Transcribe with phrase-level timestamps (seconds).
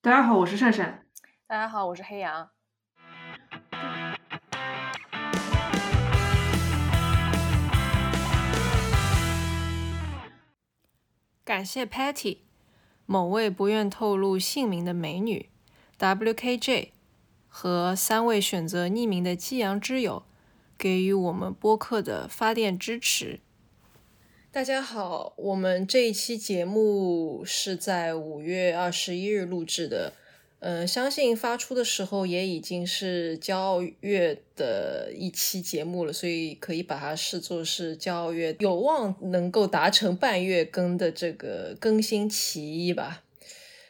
[0.00, 1.04] 大家好，我是善善。
[1.48, 2.50] 大家好，我是黑羊。
[11.42, 12.38] 感谢 Patty，
[13.06, 15.50] 某位不愿透露姓名的美女
[15.98, 16.90] ，WKJ
[17.48, 20.22] 和三位选择匿名的激扬之友
[20.78, 23.40] 给予我们播客的发电支持。
[24.58, 30.12] 大家好，我们这一期节目是在五月二十一日录制的。
[30.58, 43.22] 嗯，相信发出的时候也已经是骄傲月的一期节目了，所以可以把它视作是骄傲月有望能够达成半月更的这个更新期一吧。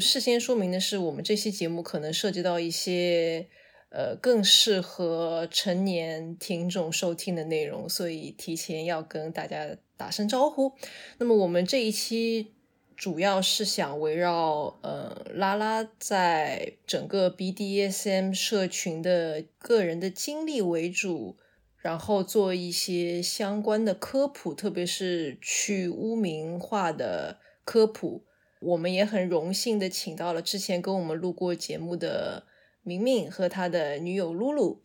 [0.01, 3.47] 事先说明的是，我们这期节目可能涉及到一些
[3.89, 10.73] 呃更适合成年听众收听的内容，所以提前要跟大家打声招呼。
[11.19, 12.55] 那么我们这一期。
[12.99, 21.37] 主要是想围绕呃拉拉在整个 BDSM 社群的个人的经历为主，
[21.77, 28.25] 然后做一些相关的科普，特别是去污名化的科普。
[28.59, 32.49] 我们也很荣幸的请到了之前跟我们录过节目的
[32.83, 34.83] 明明和他的女友露露。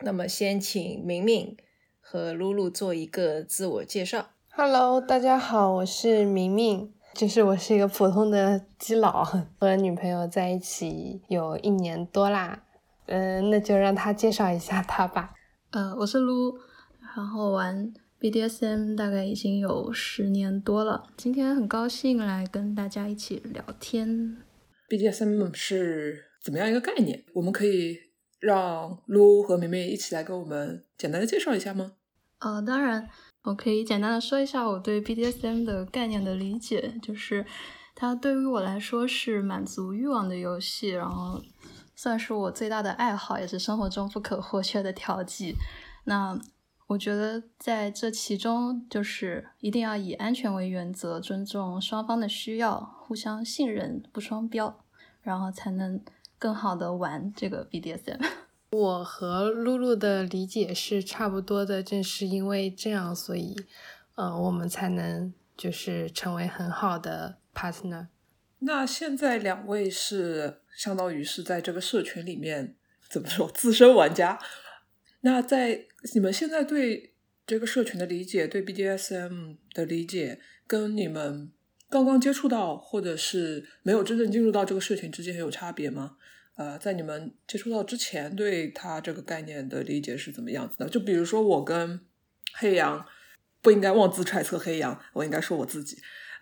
[0.00, 1.58] 那么先请明明
[2.00, 4.30] 和露露做一个自我介绍。
[4.62, 6.92] Hello，大家好，我是明明。
[7.14, 9.24] 就是我是一个普通的基佬，
[9.58, 12.62] 和女朋友在一起有一年多啦，
[13.06, 15.32] 嗯，那就让她介绍一下她吧。
[15.70, 16.58] 呃，我是撸，
[17.16, 24.36] 然后玩 BDSM 大概已经有十年多了，今天很高兴来跟大家一起聊天。
[24.90, 27.24] BDSM 是怎么样一个概念？
[27.32, 27.96] 我们可以
[28.38, 31.92] 让撸和明明一起来给我们简单的介绍一下吗？
[32.40, 33.08] 呃，当然。
[33.44, 37.46] 我可以简单的说一下我对 BDSM 的概念的理解，就是
[37.94, 41.40] 它对于我来说是满足欲望的游戏，然后
[41.96, 45.54] 算是我最大的爱好，也是生活中不可或缺的调剂。
[46.04, 46.38] 那
[46.88, 54.84] 我觉得在这其中，就是一定要以安全为原则，尊重双方的需要，互相信任，不双标，
[55.22, 55.98] 然后才能
[56.38, 58.20] 更好的玩这个 BDSM。
[58.70, 63.56] 我和露露的理解是差不多的，正是因为这样，所以，
[64.14, 68.06] 呃，我们才能就是成为很好的 partner。
[68.60, 72.76] 那现在两位是相当于是在这个社群里面
[73.08, 74.38] 怎么说资深玩家？
[75.22, 77.14] 那在你们现在对
[77.44, 81.50] 这个社群的理解，对 BDSM 的理解，跟你们
[81.88, 86.16] 刚刚接触到或者是没有真正进入到这个社群之间有差别吗？
[86.60, 90.86] 呃，在你们接触到之前，对他这个概念的理解是怎么样子的？
[90.90, 91.98] 就比如说，我跟
[92.52, 93.06] 黑羊
[93.62, 95.96] 不应该妄自揣测黑羊，我应该说我自己，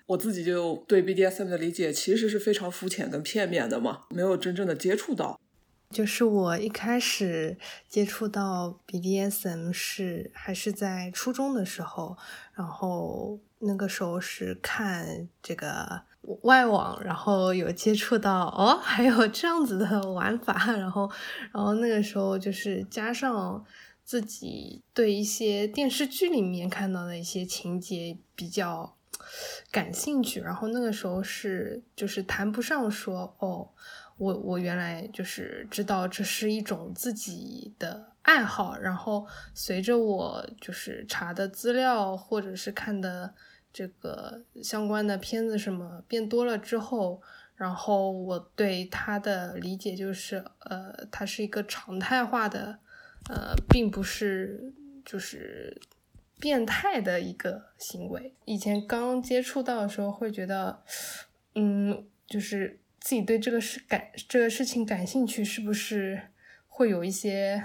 [0.06, 5.40] 我自己就对 BDSM 的理解其实是非常肤浅跟片面的嘛，没有真正的接触到。
[5.90, 7.56] 就是我一开始
[7.88, 12.18] 接触到 BDSM 是还是在初中的时候，
[12.54, 16.07] 然后那个时候是看这个。
[16.42, 21.10] 外网，然后有接触到哦，还有这样子的玩法，然后，
[21.52, 23.64] 然后那个时候就是加上
[24.04, 28.96] 自己对一些电视剧里面看到的一些情节比较
[29.70, 33.70] 感兴趣，然后那个时候是就是谈不上说哦，
[34.18, 43.34] 我我原来就是知道这是一种自己的爱好，然后随着我就是查的资料或者是看的。
[43.72, 47.22] 这个相关的片子什么变多了之后，
[47.54, 52.78] 然后我对他的理解就是，呃，它是一个常态化的，
[53.28, 54.72] 呃，并不是
[55.04, 55.80] 就是
[56.40, 58.34] 变态的一个行为。
[58.46, 60.82] 以前刚接触到的时候会觉得，
[61.54, 66.20] 嗯，就是自己对这个事感这个事情感兴趣，是不是
[66.66, 67.62] 会有一些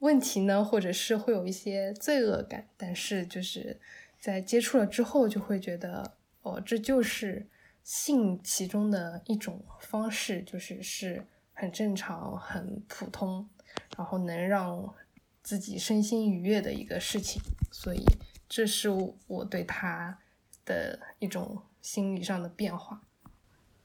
[0.00, 0.64] 问题呢？
[0.64, 2.68] 或者是会有一些罪恶感？
[2.76, 3.80] 但是就是。
[4.22, 6.12] 在接触了之后，就会觉得
[6.42, 7.48] 哦，这就是
[7.82, 13.48] 性其中的一种方式，就是是很正常、很普通，
[13.96, 14.94] 然后能让
[15.42, 17.42] 自己身心愉悦的一个事情。
[17.72, 18.04] 所以，
[18.48, 18.88] 这是
[19.26, 20.16] 我对他
[20.64, 23.02] 的一种心理上的变化。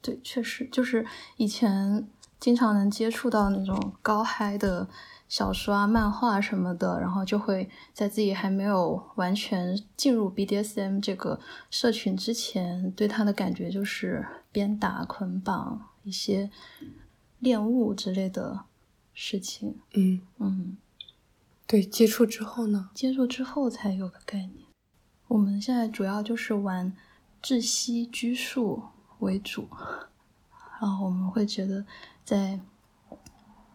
[0.04, 1.04] 对，确实就是
[1.38, 2.08] 以前
[2.40, 4.88] 经常能接触到那种高嗨的。
[5.28, 11.40] 小说啊、漫画什么的，然后就会在自己还没有完全进入 BDSM 这个
[11.70, 16.50] 社群之前，对他的感觉就是鞭打、捆绑一些
[17.40, 18.62] 恋物之类的
[19.14, 19.78] 事情。
[19.94, 20.78] 嗯嗯，
[21.66, 22.90] 对，接触之后呢？
[22.94, 24.68] 接触之后才有个概念。
[25.28, 26.96] 我们现在主要就是玩
[27.44, 28.82] 窒息拘束
[29.20, 29.68] 为主，
[30.80, 31.86] 然后我们会觉得
[32.24, 32.62] 在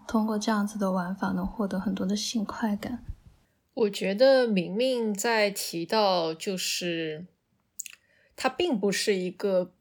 [0.07, 3.05] 通过这样子的玩法能获得很多的性快感。
[3.75, 7.27] 我觉得明明在提到，就是
[8.37, 9.73] 它并不是一个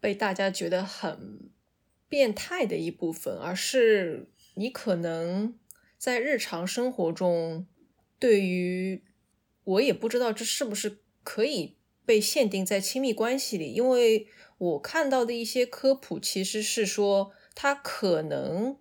[0.00, 1.50] 被大家觉得很
[2.08, 5.58] 变态的一部分，而是你可能
[5.98, 7.66] 在日常生活中，
[8.18, 9.02] 对于
[9.64, 18.78] 我也不知道这是不是可以被限定在亲密关系里，因为我看到的一些科普其实是说它可能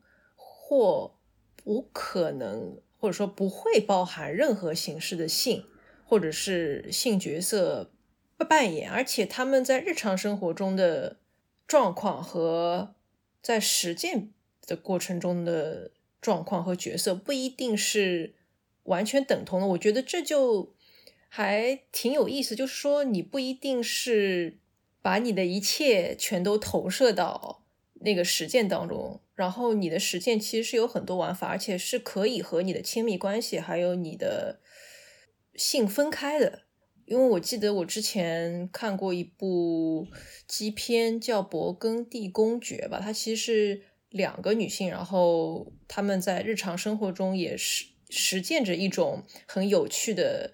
[0.73, 1.15] 或
[1.55, 2.79] 不可能。
[3.03, 5.65] 或者说不会包含任何形式的性，
[6.05, 7.91] 或者是性角色
[8.47, 11.17] 扮演，而且他们在日常生活中的
[11.67, 12.95] 状况和
[13.41, 14.31] 在实践
[14.65, 15.91] 的过程中的
[16.21, 18.35] 状况和角色不一定是
[18.83, 19.67] 完全等同的。
[19.67, 20.73] 我觉得这就
[21.27, 24.59] 还挺有意思，就是说你不一定是
[25.01, 27.65] 把你的一切全都投射到
[27.95, 29.19] 那个实践当中。
[29.35, 34.59] 然后你的实践其实是有很多玩法，而且是可以和你的亲密关系还有你的
[35.55, 36.63] 性分开的。
[37.05, 40.07] 因为我记得我之前看过一部
[40.47, 50.53] 基片叫《勃艮第公爵》吧，它其实是两个女性，然后她们在日常生活中也是实践着一种很有趣的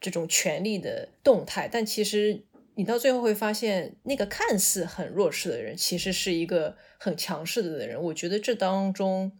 [0.00, 2.44] 这种权力的动态，但其实。
[2.78, 7.98] 你到最后会发现，那个看似很弱势的人，其实是一个很强势的人。
[8.02, 9.32] 我觉得这当中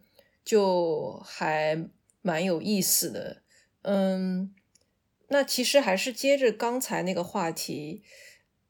[0.43, 1.87] 就还
[2.23, 3.43] 蛮有意思的。
[3.83, 4.55] 嗯，
[5.29, 8.03] 那其实还是接着刚才那个话题，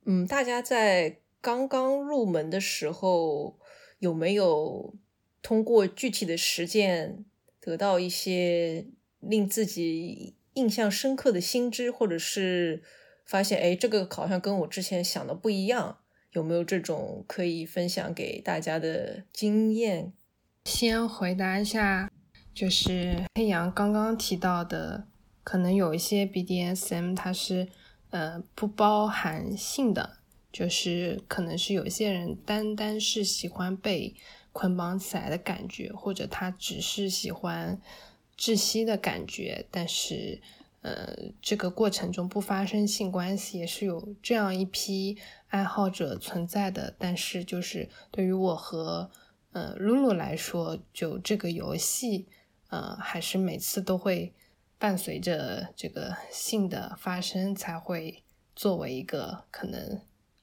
[0.04, 3.60] 嗯，大家在刚刚入门的时候，
[4.00, 4.96] 有没有
[5.42, 7.24] 通过具体的实践
[7.60, 8.88] 得到一些
[9.20, 12.82] 令自己印象深刻的新知，或者是？
[13.26, 15.98] 发现哎，这个好像跟我之前想的不一样，
[16.30, 20.12] 有没有这种可以分享给大家的经验？
[20.64, 22.08] 先回答一下，
[22.54, 25.08] 就是黑羊刚刚提到的，
[25.42, 27.68] 可能有一些 BDSM 它是
[28.10, 30.18] 呃不包含性的，
[30.52, 34.14] 就是可能是有些人单单是喜欢被
[34.52, 37.80] 捆绑起来的感觉，或者他只是喜欢
[38.38, 40.40] 窒息的感觉，但是。
[40.86, 45.18] 呃，这个过程中不发生性关系也是有这样一批
[45.48, 49.10] 爱好者存在的，但是就是对于我和
[49.50, 52.28] 呃露露来说，就这个游戏，
[52.68, 54.32] 呃，还是每次都会
[54.78, 58.22] 伴随着这个性的发生，才会
[58.54, 60.00] 作为一个可能，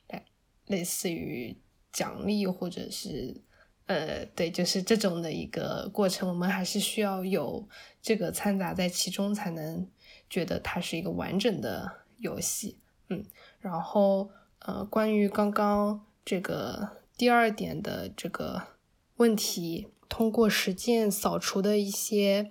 [0.10, 0.26] 类
[0.66, 1.56] 类似于
[1.94, 3.42] 奖励或者是
[3.86, 7.66] 呃，对，就是这种的一个过程，我们还是需要有
[8.02, 9.88] 这个掺杂在其中才能。
[10.30, 12.80] 觉得它是一个完整的游戏，
[13.10, 13.24] 嗯，
[13.60, 18.64] 然后呃，关于刚刚这个第二点的这个
[19.18, 22.50] 问题，通过实践扫除的一些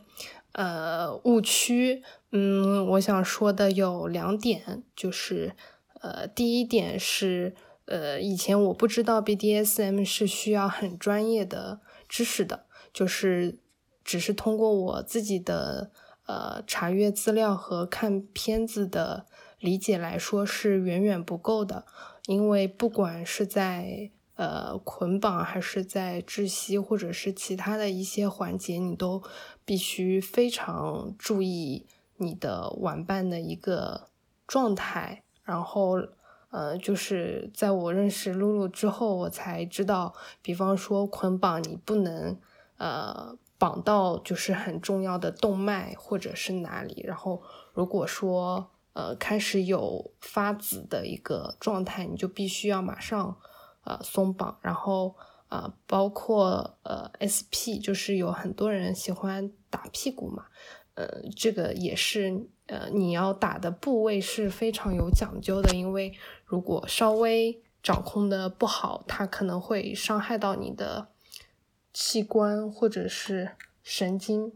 [0.52, 5.56] 呃误区，嗯，我想说的有两点，就是
[6.00, 13.58] 呃，第一点是呃，以前我不知道 BDSM 是需要很专业的知识的，就是
[14.04, 15.90] 只是通过我自己的。
[16.32, 19.26] 呃，查阅资料和看片子的
[19.58, 21.84] 理解来说是远远不够的，
[22.24, 29.22] 因为不管是在呃捆绑，还是在窒息，或者是其他的一些环节，你都
[29.66, 31.84] 必须非常注意
[32.16, 34.08] 你的玩伴的一个
[34.46, 35.22] 状态。
[35.44, 36.00] 然后，
[36.48, 42.38] 呃，就是在我认识露露之后，我才知道，比方说捆绑，你不能
[42.78, 43.36] 呃。
[43.62, 47.40] 绑到就是很重要的动脉或者是哪里，然后
[47.72, 53.38] 如果说呃开始有发紫的一个状态，你就必须要马上
[53.84, 55.14] 呃松绑，然后
[55.48, 60.46] 呃包括呃 SP，就是有很多人喜欢打屁股嘛，
[60.94, 66.12] 呃这个也是呃你要打的部位是非常有讲究的，因为
[66.44, 71.11] 如果稍微掌控的不好，它可能会伤害到你的。
[71.92, 73.50] 器官或者是
[73.82, 74.52] 神经，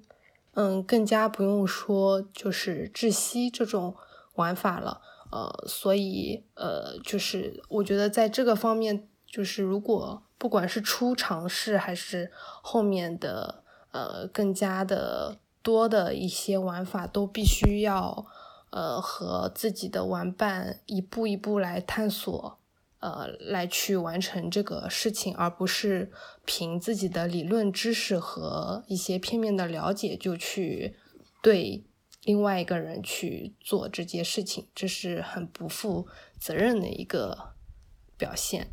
[0.55, 3.95] 嗯，更加不用说就是窒息这种
[4.35, 5.01] 玩法了，
[5.31, 12.31] 呃，所以呃，就是我觉得在这个方面，就是如果不管是初尝试还是
[12.63, 13.63] 后面的
[13.93, 18.27] 呃更加的多的一些玩法，都必须要
[18.71, 22.59] 呃和自己的玩伴一步一步来探索。
[22.99, 26.11] 呃，来去完成这个事情，而不是
[26.45, 30.97] 凭自己的理论知识和一些片面的了解就去
[31.43, 31.85] 对
[32.25, 36.09] 另外一个人去做这件事情，这是很不负
[36.41, 37.55] 责任的一个
[38.17, 38.69] 表现。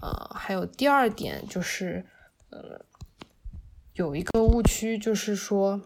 [0.00, 2.06] 呃，还有第二点就是，
[2.50, 2.84] 呃，
[3.94, 5.82] 有一个误区就是说，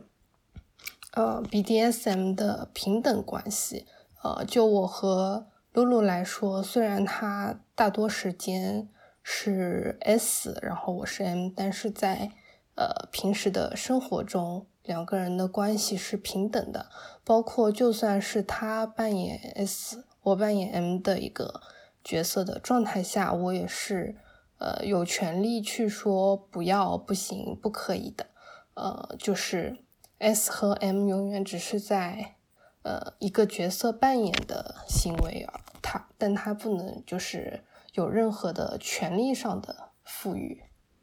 [1.12, 3.86] 呃，BDSM 的平等关系，
[4.22, 8.88] 呃，就我和露露来说，虽然他大多时间
[9.22, 12.30] 是 S，然后我是 M，但是在
[12.76, 16.90] 呃平时的生活中，两个人的关系是平等的，
[17.24, 21.60] 包括就算是他扮演 S，我扮演 M 的一个。
[22.04, 24.16] 角色的状态下，我也是，
[24.58, 28.26] 呃，有权利去说不要、不行、不可以的，
[28.74, 29.76] 呃，就是
[30.18, 32.34] S 和 M 永远只是在，
[32.82, 40.62] 呃，一个角色扮演的行为啊，他，但他不能就是有任何的权利上的赋予，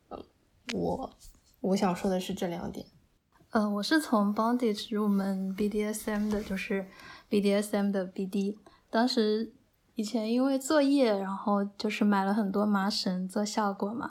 [0.09, 0.23] 嗯，
[0.73, 1.09] 我
[1.61, 2.85] 我想说的是这两点，
[3.51, 6.87] 呃，我是从 Bondage 入门 BDSM 的，就是
[7.29, 8.57] BDSM 的 BD，
[8.89, 9.53] 当时。
[9.95, 14.09] 以前因为作业，然后就是买了很多麻绳做效果嘛，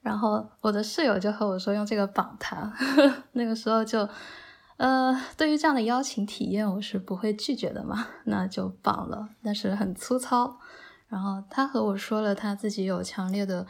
[0.00, 2.72] 然后我的室友就和我说用这个绑他，
[3.32, 4.08] 那个时候就，
[4.78, 10.58] 呃，对于这样的邀请体验，我是不会拒绝的嘛，那就绑了，但是很粗糙。
[11.08, 13.66] 然后他和我说了他自己有强烈的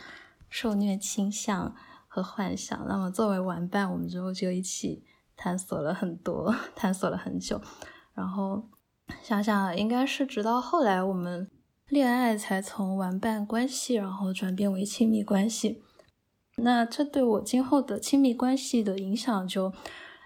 [0.48, 1.74] 受虐倾向
[2.06, 5.02] 和幻想，那么作为玩伴，我们之后就一起
[5.36, 7.60] 探索了很多， 探索了很久，
[8.14, 8.62] 然后。
[9.22, 11.50] 想想应该是直到后来我们
[11.88, 15.82] 恋爱才从玩伴关系，然后转变为亲密关系。
[16.56, 19.72] 那这对我今后的亲密关系的影响就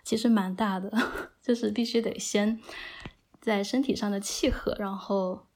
[0.02, 0.90] 其实蛮大的，
[1.42, 2.60] 就是必须得先
[3.40, 5.46] 在身体上的契合，然后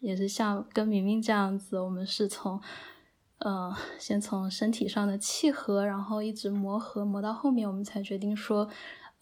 [0.00, 2.60] 也是像跟明明这样子，我们是从
[3.38, 8.68] 呃先从身体上的契合，然后一直磨合磨到后面，我们才决定说。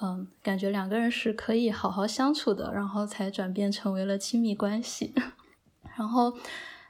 [0.01, 5.13] 嗯，感觉两个人是可以好好相处的，然后才转变成为了亲密关系。
[5.99, 6.39] 然后，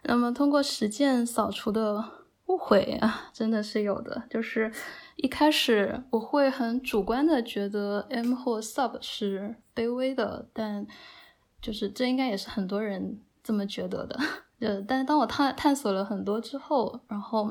[0.04, 2.17] 那么通过实践扫除的
[2.48, 4.24] 误会啊，真的是有的。
[4.28, 4.70] 就是
[5.16, 10.86] 一开始我会很主观的觉得 M 或 Sub 是卑微的，但
[11.62, 14.18] 就是这应该也是很多人这么觉得的。
[14.60, 17.50] 呃，但当我探探索了很多之后，然后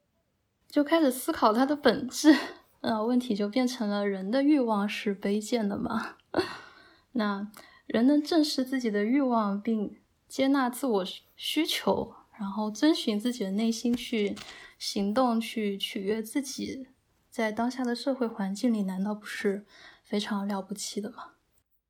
[0.68, 2.36] 就开始思考它的本质。
[2.82, 6.16] 那问题就变成了人的欲望是卑贱的吗？
[7.14, 7.48] 那
[7.86, 14.36] 人能正视自己的欲望并接纳自我需求，然后遵循自己的内心去
[14.78, 16.88] 行动，去取悦自己，
[17.30, 19.66] 在当下的社会环境里，难道不是
[20.04, 21.34] 非常了不起的吗？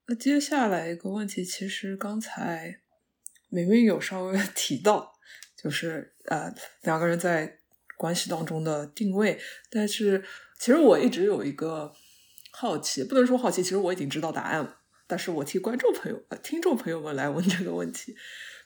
[0.07, 2.79] 那接下来一个问题，其实刚才
[3.49, 5.13] 明明有稍微提到，
[5.55, 7.59] 就是呃两个人在
[7.97, 9.39] 关系当中的定位，
[9.69, 10.23] 但是。
[10.59, 11.93] 其实我一直有一个
[12.49, 14.79] 好奇，不能说好奇，其实我已经知道答案了。
[15.05, 18.15] 但是我替观众朋友、呃听众朋友们来问这个问题。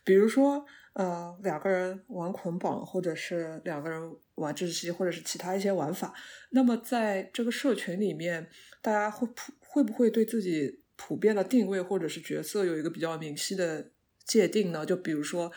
[0.06, 6.14] 比如说，呃，两个人玩捆绑，或者是两个人玩窒息，或者是其他一些玩法，
[6.52, 8.50] 那么在这个社群里面，
[8.82, 13.92] 大家会普会不会对自己普遍的定位或者是角色有一个比较明晰的
[14.26, 14.86] 界定呢？
[14.86, 15.52] 就比如说。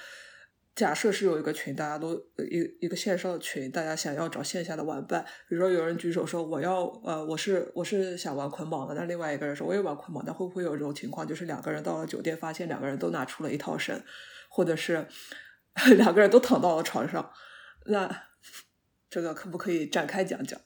[0.76, 5.24] 假设是有一个群，大家都一一个线上的群，大家想要找线下的玩伴。
[5.48, 11.24] 比如说有人举手说我要呃我是我是想玩捆绑的，那另外一个人说我也玩捆绑，那会不会有这种情况？
[11.24, 14.02] 就是两个人到了酒店，发现两个人都拿出了一套绳，
[14.54, 15.08] 或者是
[15.96, 17.28] 两个人都躺到了床上，
[17.86, 18.22] 那
[19.10, 20.60] 这个可不可以展开讲讲？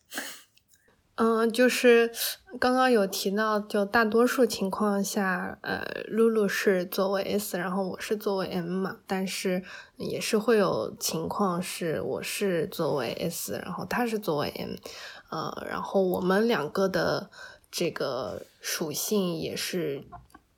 [1.15, 2.13] 嗯，就是
[2.61, 9.65] 刚刚有提到，就大多数情况下，呃，露露是作为 S，然后我是作为 M 嘛，但是
[9.97, 14.75] 也是会有情况是我是作为 S，然后他是作为 M，
[15.31, 17.31] 呃，然后我们两个的
[17.71, 20.05] 这个属性也是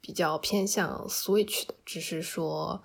[0.00, 2.82] 比较偏向 Switch 的，只是说，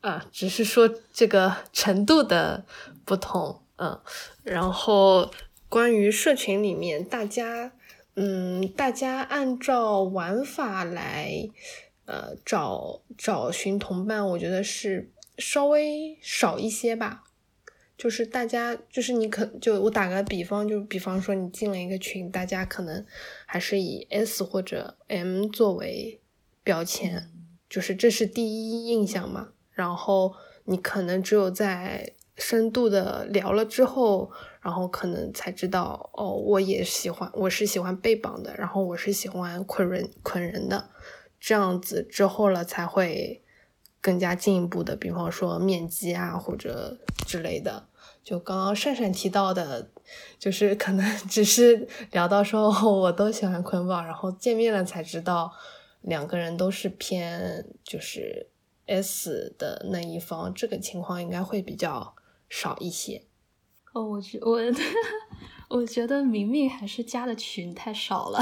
[0.00, 2.64] 啊，只是说这个程度的
[3.04, 4.00] 不同，嗯，
[4.42, 5.30] 然后。
[5.68, 7.70] 关于社群里面，大家，
[8.16, 11.48] 嗯，大家按照玩法来，
[12.06, 17.22] 呃，找找寻同伴，我觉得是稍微少一些吧。
[17.96, 23.06] 就是大家，就是你可就我打个比方，就比方说你进了一个群，大家可能
[23.46, 26.20] 还是以 S 或者 M 作为
[26.64, 27.30] 标签，
[27.68, 29.50] 就是这是第一印象嘛。
[29.80, 30.34] 然后
[30.64, 34.30] 你可能只有在深度的聊了之后。
[34.62, 40.90] 然后可能才知道哦，我也喜欢，我是喜欢被绑的，然后我是喜欢捆人捆人的，
[41.40, 43.42] 这样子之后了才会
[44.02, 47.86] 更加进一步的，比方说面基啊或者之类的。
[48.22, 49.88] 就刚刚善善提到的，
[50.38, 55.50] 就是可能 只是聊到说我都喜欢捆绑，然后见面了才知道
[56.02, 58.49] 两个人都是偏就是
[58.90, 62.14] S 的那一方，这个情况应该会比较
[62.48, 63.22] 少一些。
[63.92, 64.58] 哦，我觉我
[65.70, 68.40] 我觉得明明还是加的群太少了，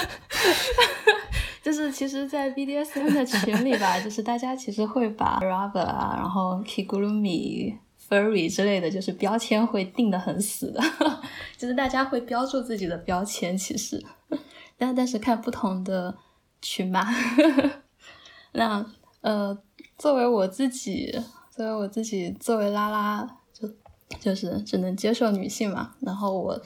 [1.62, 7.76] 就是其实，在 BDSM 的群里吧，就是大家其实会把 Rubber 啊，然后 Kigurumi、
[8.08, 10.82] Furry 之类的就是标签会定的很死的，
[11.56, 14.02] 就是大家会标注自己的标签，其实，
[14.76, 16.16] 但但是看不同的
[16.60, 17.08] 群吧。
[18.52, 18.84] 那
[19.22, 19.58] 呃，
[19.98, 21.18] 作为我自己，
[21.50, 23.38] 作为我自己，作为拉拉。
[23.52, 23.68] 就
[24.20, 26.60] 就是只能接受女性嘛，然后我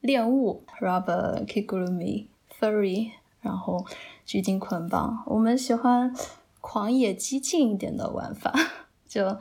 [0.00, 2.26] 恋物 rubber kigurumi
[2.58, 3.86] furry，然后
[4.24, 6.12] 拘禁捆绑，我们喜欢
[6.60, 8.52] 狂野激进一点的玩法。
[9.06, 9.36] 就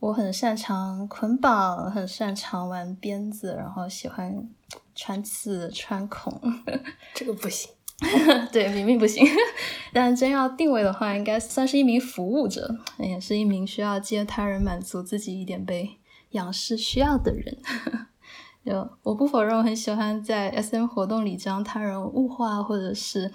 [0.00, 4.48] 我很擅长捆绑，很擅长玩鞭子，然后喜欢
[4.94, 6.40] 穿刺穿孔。
[7.14, 7.70] 这个不行，
[8.52, 9.26] 对，明明不行。
[9.92, 15.98] 但真要定位的话，应该算是一名服务者，也是一名需要接他人满足自己一点被。
[16.30, 17.56] 仰视需要的人，
[18.66, 23.30] 就我不否认，我很喜欢在 SM 活动里将他人物化，或者是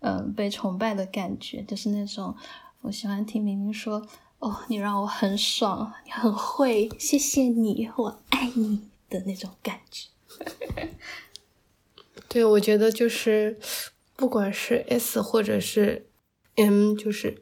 [0.00, 2.34] 嗯被崇拜的感觉，就是那种
[2.80, 4.02] 我喜欢听明明说
[4.38, 10.08] 哦，你让我很爽，你很会，谢谢你，我爱你的那种感觉。
[12.30, 13.58] 对，我觉得就是
[14.18, 16.10] 不管是 S 或者是
[16.56, 17.40] M，就是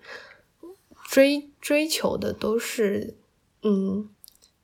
[1.08, 3.16] 追追求的都是
[3.62, 4.10] 嗯。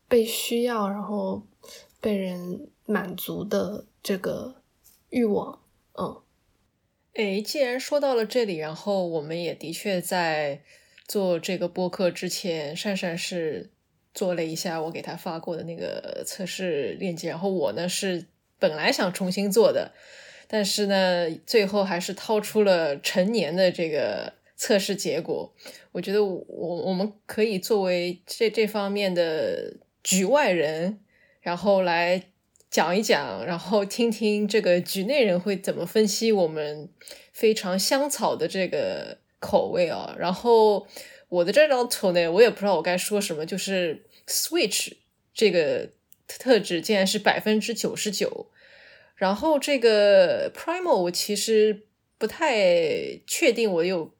[0.08, 1.46] 被需要，然后
[1.98, 4.56] 被人满足的这个
[5.08, 5.58] 欲望，
[5.98, 6.20] 嗯，
[7.14, 10.60] 哎，既然说到了这里，然后我们也的确在
[11.08, 13.70] 做这个播客之前，善善是
[14.12, 18.26] 做了一下我给他发过的那个测试链接，然后我呢是
[18.58, 19.94] 本来想重新做的，
[20.52, 25.50] 但是呢，最后还是掏出了成年的这个测试结果。
[25.92, 29.78] 我觉得我我们可以作为这这方面的。
[30.04, 30.98] 局外人，
[31.42, 32.24] 然后来
[32.68, 36.88] 讲一讲，然后听听这个局内人会怎么分析我们
[37.32, 40.16] 非常香草的这个口味啊。
[40.18, 40.88] 然后
[41.28, 44.94] 我的这张图呢，我也不知道我该说什么，就是 switch
[45.32, 45.90] 这个
[46.26, 48.48] 特质竟然是百分之九十九，
[49.22, 51.86] 然后这个 primal 我其实
[52.18, 52.56] 不太
[53.24, 54.12] 确定，我有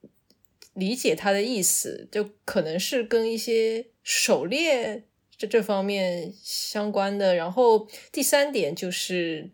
[0.75, 5.03] 理解它的意思，就可能是跟一些狩猎。
[5.37, 9.51] 这这方面相关的，然后第三点就是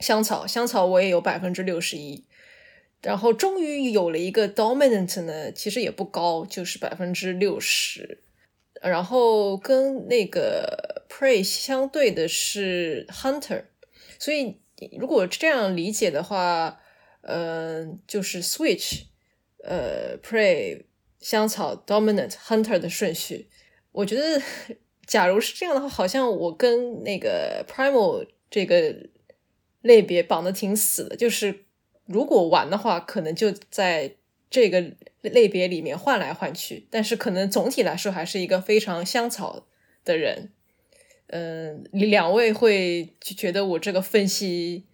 [0.00, 2.24] 香草，香草我也有百分之六十一，
[3.00, 8.24] 然后终于有了一个 dominant 呢，其实也不高，就是百分之六十，
[8.82, 13.66] 然后跟那个 prey 相对的是 hunter，
[14.18, 14.59] 所以
[14.98, 16.80] 如果这样理解的话，
[17.22, 19.04] 嗯，就是 switch，
[19.64, 20.84] 呃，prey
[21.18, 23.48] 香草 dominant hunter 的顺序，
[23.92, 24.42] 我觉得。
[25.06, 28.94] 假如是这样的话，好像我跟那个 primal 这个
[29.82, 31.16] 类别绑的挺死的。
[31.16, 31.64] 就是
[32.04, 34.14] 如果玩的话，可能就在
[34.48, 36.86] 这个类别里面换来换去。
[36.92, 39.66] 但是可能总体来说，还是一个非常香草
[40.04, 40.52] 的人。
[41.32, 44.86] 嗯，两位会就觉得我这个分析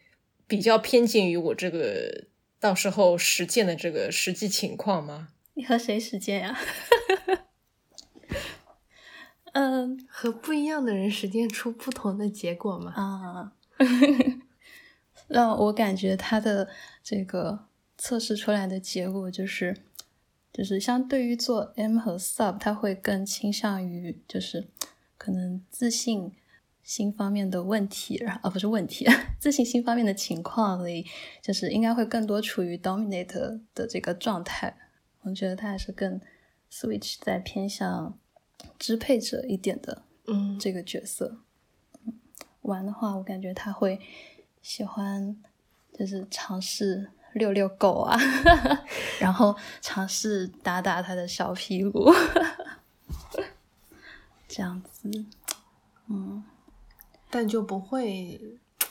[0.47, 2.27] 比较偏近于我这个
[2.61, 5.29] 到时候实践的这个实际情况吗？
[5.55, 6.59] 你和谁实践呀？
[9.55, 12.93] 嗯，和不一样的人实践出不同的结果嘛？
[12.95, 13.53] 啊，
[15.29, 16.69] 让我感觉他的
[17.03, 19.75] 这个测试出来的结果就是，
[20.53, 24.69] 就是相对于做 M 和 Sub，他会更倾向于就是
[25.27, 26.31] 可能自信
[26.85, 29.05] 心方面的问题，然后啊不是问题，
[29.41, 31.05] 自信心方面的情况里，
[31.43, 34.77] 就是应该会更多处于 Dominate 的这个状态。
[35.23, 36.21] 我觉得他还是更
[36.71, 38.17] Switch 在偏向。
[38.79, 41.39] 支配者一点的，嗯，这个角色，
[42.63, 44.01] 玩的话，我感觉他会
[44.63, 45.37] 喜欢，
[45.93, 48.19] 就是尝试遛遛狗啊，
[49.21, 52.11] 然后尝试打打他的小屁股，
[54.57, 55.27] 这样子，
[56.07, 56.43] 嗯，
[57.29, 58.41] 但就不会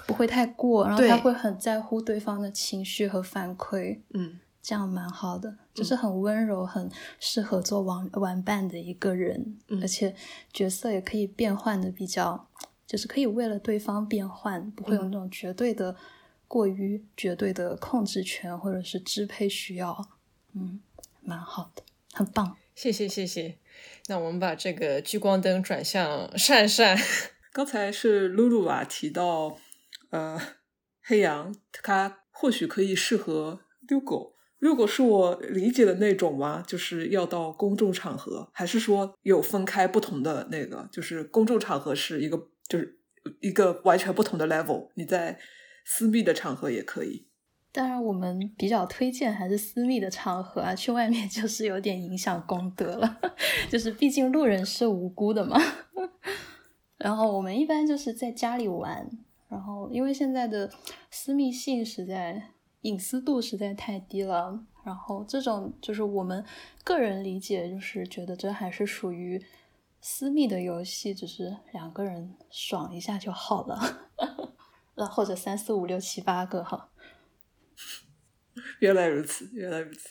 [0.05, 4.39] 不会太过，然后他会很在乎对方的情绪和反馈，嗯。
[4.61, 10.15] 这样蛮好的，就是很温柔，很适合做玩玩伴的一个人，而且
[10.51, 12.47] 角色也可以变换的比较，
[12.87, 15.95] 就是可以为了对方变换，不会有那种绝对的、
[16.47, 20.03] 过于绝对的控制权或者是支配需要。
[20.53, 20.79] 嗯，
[21.21, 22.57] 蛮好的，很棒。
[22.73, 23.59] 谢谢谢谢。
[24.07, 26.97] 那我们把这个聚光灯转向善善。
[27.51, 29.57] 刚才是露露啊提到，
[30.09, 30.39] 呃，
[31.01, 34.35] 黑羊它或许可以适合遛狗。
[34.57, 36.63] 如果是我理解的那种吗？
[36.65, 40.89] 就是要到公众场合，还是说有分开不同的那个？
[40.91, 42.99] 就是公众场合是一个就是
[43.41, 44.89] 一个完全不同的 level。
[44.95, 45.39] 你在
[45.85, 47.27] 私密的场合也可以。
[47.75, 53.19] 当然，我们比较推荐还是私密的场合啊，去外面 就是有点影响公德了。
[53.69, 55.59] 就是毕竟路人是无辜的嘛。
[56.95, 59.09] 然后我们一般就是在家里玩，
[59.49, 60.71] 然后因为现在的
[61.11, 62.41] 私密性实在
[62.83, 66.45] 隐私度实在太低了，然后这种就是我们
[66.85, 69.43] 个人理解，就是觉得这还是属于
[69.99, 73.77] 私密的游戏，只是两个人爽一下就好了。
[74.95, 76.89] 那或者三四五六七八个哈。
[78.79, 80.09] 原来如此，原来如此。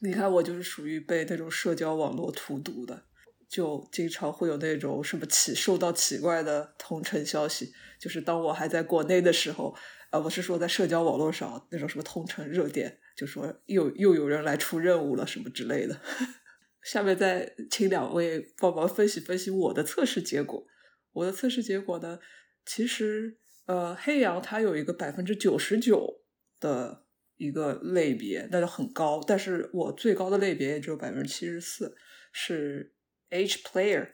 [0.00, 3.06] 你看，我就是属于被那种社交网络荼毒的，
[3.48, 7.72] 就经常会有那种什么奇收到奇怪的同城消息。
[8.00, 9.74] 就是当我还在国内的时候，
[10.10, 16.00] 呃，我是说在社交网络上那种什么同城热点，就说又又有人来出任务了什么之类的。
[16.82, 20.66] 下面再请两位帮忙分析分析我的测试结果。
[21.12, 22.18] 我的测试结果呢，
[22.66, 26.20] 其实呃，黑羊它有一个百分之九十九。
[26.60, 27.03] 的
[27.36, 29.22] 一个类别，那就很高。
[29.26, 31.96] 但是我最高的类别也只有百分之七十四，
[32.32, 32.94] 是
[33.30, 34.10] H player。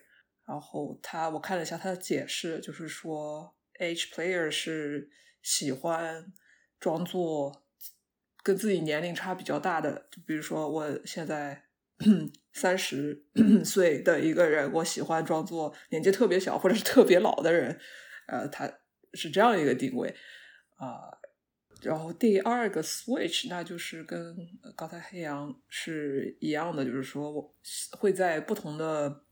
[0.47, 5.09] 然后他，我看了一下他的解释，就是说 H player 是
[5.41, 6.33] 喜欢
[6.79, 7.63] 装作
[8.43, 11.63] 跟自己年龄差比较大的，就比如说我现在
[12.51, 13.23] 三十
[13.63, 17.79] 岁的一个人，我喜欢装作年纪特别小或者是特别老的人。
[18.27, 18.79] 呃，他
[19.13, 20.13] 是这样一个定位
[20.75, 21.20] 啊。
[21.81, 24.35] 然后第二个 switch，那就是跟
[24.75, 27.55] 刚才黑羊是一样的，就是说我
[27.91, 29.23] 会在不同的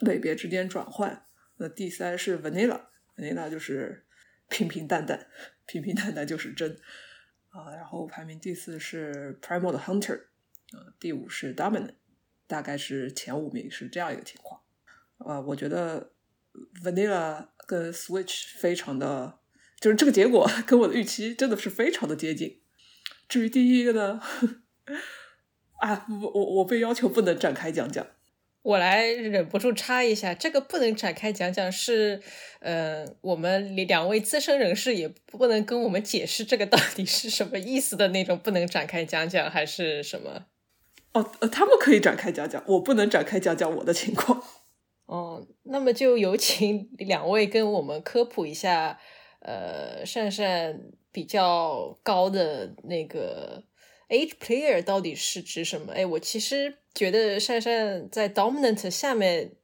[0.00, 1.26] 类别之间转换。
[1.58, 4.06] 那第三是 vanilla，vanilla 就是
[4.48, 5.26] 平平淡淡，
[5.66, 6.78] 平平淡淡就是真
[7.50, 7.70] 啊。
[7.76, 10.28] 然后排名第四是 primal hunter，
[10.72, 11.94] 呃，第五是 dominant，
[12.46, 14.62] 大概是前五名是这样一个情况。
[15.18, 16.12] 啊，我觉得
[16.82, 19.41] vanilla 跟 switch 非常的。
[19.82, 22.60] 就是这个结果跟我的预期真的是非常的接近。
[23.28, 24.20] 至于第一个呢，
[25.80, 28.06] 啊，我我我被要求不能展开讲讲，
[28.62, 32.22] 我来忍不住插一下，这个不能展开讲讲是，
[32.60, 40.44] 呃，我们两位资深人士也不能跟我们解释这个到底是什么意思的那种，不能展开讲讲还是什么？
[41.12, 44.40] 哦，呃，他们可以展开讲讲，我不能展开讲讲我的情况。
[45.06, 49.00] 哦，那么就有请两位跟我们科普一下。
[49.44, 53.64] 呃，善善比较高的那个
[54.06, 55.92] H player 到底是指什么？
[55.92, 59.56] 哎，我其实觉得善善在 dominant 下面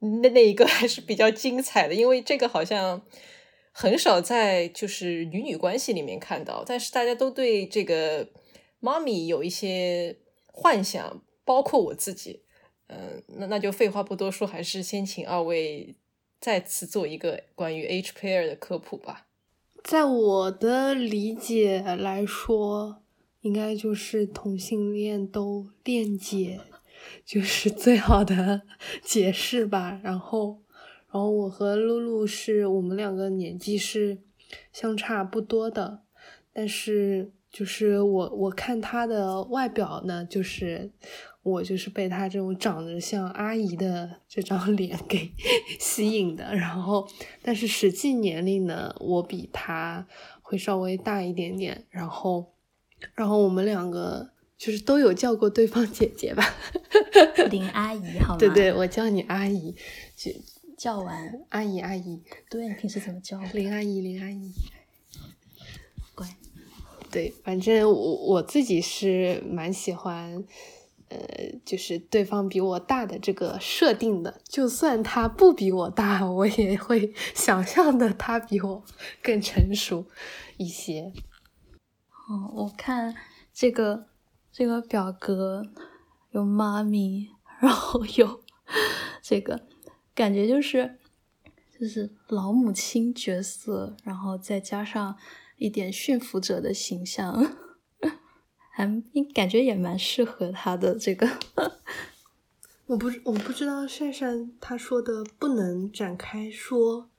[0.00, 3.00] 那那一个还是比较精彩的，因为这个好像
[3.72, 8.28] 很少在就是女女关系里面看到，但是大家都对这个
[8.80, 12.42] 妈咪有一些幻想，包括我自己。
[12.88, 15.94] 嗯，那那就废话不多说，还是先请二位。
[16.42, 19.28] 再次做一个关于 H pair 的科普吧。
[19.84, 23.00] 在我的理解来说，
[23.42, 26.58] 应该就是同性恋都恋姐，
[27.24, 28.62] 就是最好的
[29.04, 30.00] 解释吧。
[30.02, 30.62] 然后，
[31.12, 34.18] 然后我和露露是我们两个年纪是
[34.72, 36.02] 相差不多的，
[36.52, 40.90] 但是就是我我看他的外表呢，就是。
[41.42, 45.32] 我就是被他这种长得像阿姨的这张 脸给
[45.80, 47.08] 吸引的，然后，
[47.42, 50.06] 但是实际年龄呢，我比他
[50.40, 52.52] 会稍微大一点点，然后，
[53.14, 56.44] 然后我们两个就是都有叫过对方姐姐吧，
[57.50, 58.38] 林阿姨，好吗？
[58.38, 59.74] 对对，我叫你阿姨，
[60.14, 60.30] 就
[60.78, 62.22] 叫完阿姨阿姨。
[62.48, 63.40] 对，你平时怎么叫？
[63.52, 64.52] 林阿姨，林阿姨。
[66.14, 66.28] 乖。
[67.10, 70.44] 对，反正我我自己是蛮喜欢。
[71.12, 78.82] 呃，就是对方比我大的这个设定的，就算他不比我大，我也会 想象的他比我
[79.22, 80.06] 更成熟
[80.56, 81.12] 一些。
[82.28, 83.14] 哦，我看
[83.52, 84.06] 这个
[84.50, 85.64] 这个表格
[86.30, 87.28] 有妈咪，
[87.60, 88.42] 然后有
[89.20, 89.66] 这个
[90.14, 90.98] 感觉就是
[91.78, 95.16] 就是老母亲角色，然后再加上
[95.58, 97.56] 一点驯服者的形象。
[98.74, 98.86] 还
[99.34, 101.28] 感觉也蛮适合他的这个，
[102.88, 107.10] 我不我不知道善善他说的不能展开说，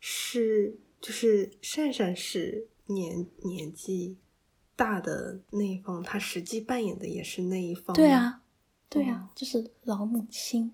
[0.00, 4.16] 是就是善善是年年纪
[4.74, 7.94] 大的那一方，他实际扮演的也是那一方。
[7.94, 8.42] 对啊，
[8.88, 10.72] 对啊，就是老母亲。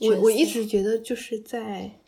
[0.00, 1.98] 我我一直觉得就是在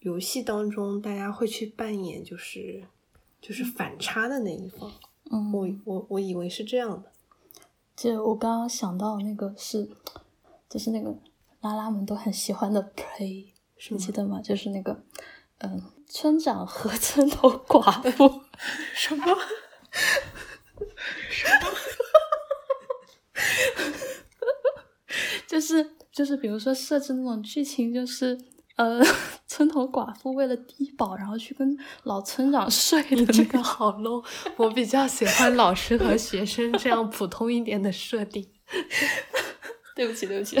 [0.00, 2.84] 游戏当中，大家会去扮演就是
[3.40, 4.92] 就是反差的那一方。
[5.30, 7.10] 嗯，我我我以为是这样的，
[7.96, 9.88] 就我刚刚想到那个是，
[10.68, 11.16] 就是那个
[11.60, 13.46] 拉拉们都很喜欢的 play，
[13.90, 14.40] 你记得吗？
[14.40, 15.02] 就是那个
[15.58, 18.42] 嗯，村长和村头寡妇
[18.94, 19.24] 什么？
[21.30, 21.68] 什么？
[25.46, 28.38] 就 是就是，比如说设置那种剧情，就是
[28.76, 29.00] 呃，
[29.56, 33.24] 村头寡妇为了低保，然后去跟老村长 睡了。
[33.32, 34.22] 这个好 low，
[34.58, 38.46] 我比较喜欢老师和学生这样普通一点的设定。
[39.96, 40.58] 对不起，对不起。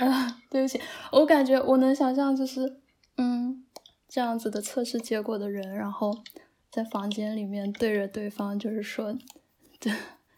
[0.00, 0.78] 啊，对不起，
[1.10, 2.82] 我感觉我能想象，就是
[3.16, 3.64] 嗯，
[4.06, 6.22] 这样子的测试结果的人，然后
[6.70, 9.16] 在房间里面对着对方，就是说，
[9.80, 9.90] 对，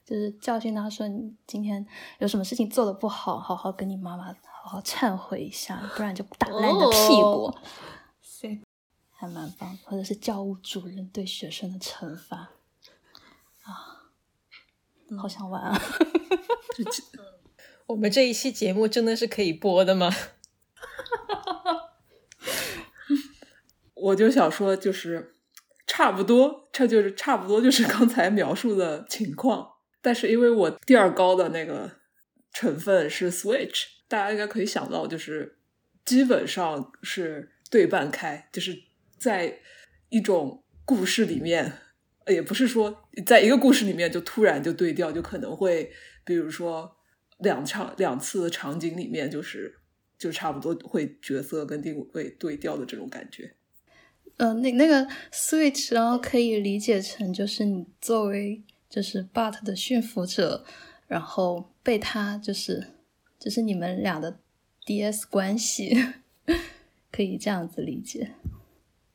[0.06, 1.84] 就是教训他说，你今天
[2.20, 4.32] 有什么事情做的不好，好好跟你妈妈
[4.68, 7.57] 好好忏悔一下，不然就打烂你的屁股。
[8.20, 8.62] 行，
[9.11, 12.50] 还蛮棒，或者是教务主任对学生的惩罚
[13.62, 14.04] 啊，
[15.18, 15.81] 好想玩啊。
[17.87, 20.14] 我们这一期节目真的是可以播的吗？
[23.94, 25.37] 我就想说，就是
[25.87, 29.76] 差不多，这就是差不多，就是刚才描述的情况。
[30.02, 31.92] 但是因为我第二高的那个
[32.52, 35.59] 成分是 Switch，大家应该可以想到，就是
[36.05, 38.77] 基本上是对半开，就是
[39.18, 39.61] 在
[40.09, 41.73] 一种故事里面，
[42.27, 45.92] 也不是说在一个故事里面就突然就对调，就可能会
[46.25, 46.97] 比如说。
[47.40, 49.79] 两场两次场景里面，就是
[50.18, 53.55] 就差不多会角色跟定位对调的这种感觉。
[54.38, 60.64] 呃，那那个 switch，然后可以理解成就是你作为就是 but 的驯服者，
[61.07, 62.85] 然后被他就是
[63.38, 64.38] 就是你们俩的
[64.85, 65.96] ds 关系，
[67.12, 68.35] 可以这样子理解。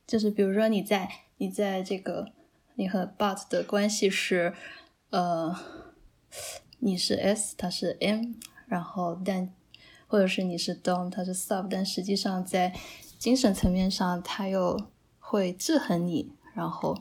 [0.07, 2.31] 就是比如说你在你在这个
[2.75, 4.53] 你和 but 的关系是
[5.09, 5.55] 呃。
[6.79, 8.33] 你是 S，他是 M，
[8.65, 9.53] 然后但
[10.07, 12.75] 或者是你是 Dom，他是 Sub，但实际上在
[13.17, 14.77] 精神层面上他又
[15.19, 16.99] 会制衡你，然后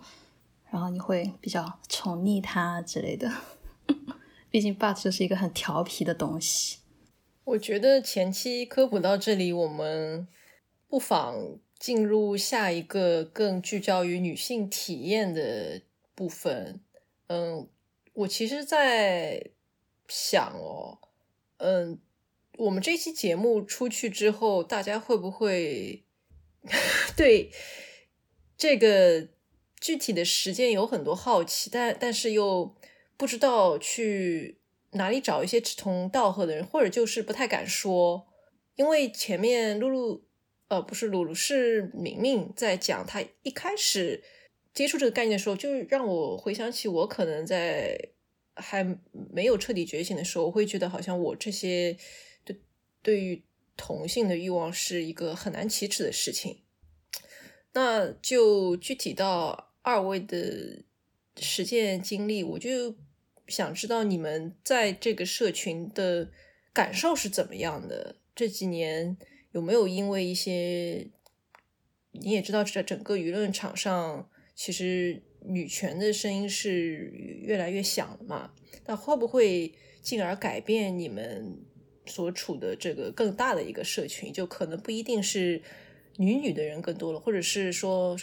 [0.71, 3.33] 然后你会比较宠溺他之类的。
[4.51, 6.79] 毕竟 But 就是一个很调皮的东西。
[7.45, 10.29] 我觉得前期科普到这里，我们
[10.89, 15.83] 不妨进入下一个更聚焦于女性体验的
[16.15, 16.81] 部分。
[17.27, 17.69] 嗯，
[18.13, 19.51] 我其实，在
[20.07, 20.99] 想哦，
[21.57, 21.99] 嗯，
[22.59, 26.05] 我们这期节目出去之后，大家会不会
[27.17, 27.51] 对
[28.57, 29.29] 这个
[29.81, 31.69] 具体的时间有很多好奇？
[31.69, 32.77] 但但是又
[33.17, 34.61] 不知道去
[34.93, 38.27] 哪里找一些志同道合的人，或者就是不太敢说，
[38.77, 40.25] 因为前面露露，
[40.69, 44.23] 呃，不是露露，是明明在讲他一开始
[44.73, 48.11] 接触这个概念的时候，就让我回想起我可能在。
[48.55, 48.87] 还
[49.33, 51.97] 没有彻底觉醒的时候，我会觉得好像我这些
[52.45, 52.61] 对
[53.03, 53.43] 对于
[53.79, 56.59] 同性的欲望是一个很难启齿的事情。
[57.73, 60.85] 那就具体到二位的
[61.41, 62.95] 实践经历，我就
[63.47, 66.31] 想知道你们在这个社群的
[66.73, 68.17] 感受是怎么样的？
[68.35, 69.17] 这几年
[69.53, 71.11] 有没有因为一些
[72.13, 75.23] 你也知道，在整个舆论场上，其实。
[75.45, 77.11] 女权的声音是
[77.43, 78.53] 越来越响了嘛？
[78.87, 81.59] 那会不会进而改变你们
[82.07, 84.33] 所处的这个更大的一个社群？
[84.33, 85.61] 就可能不一定是
[86.17, 88.17] 女女的人更多了，或者是说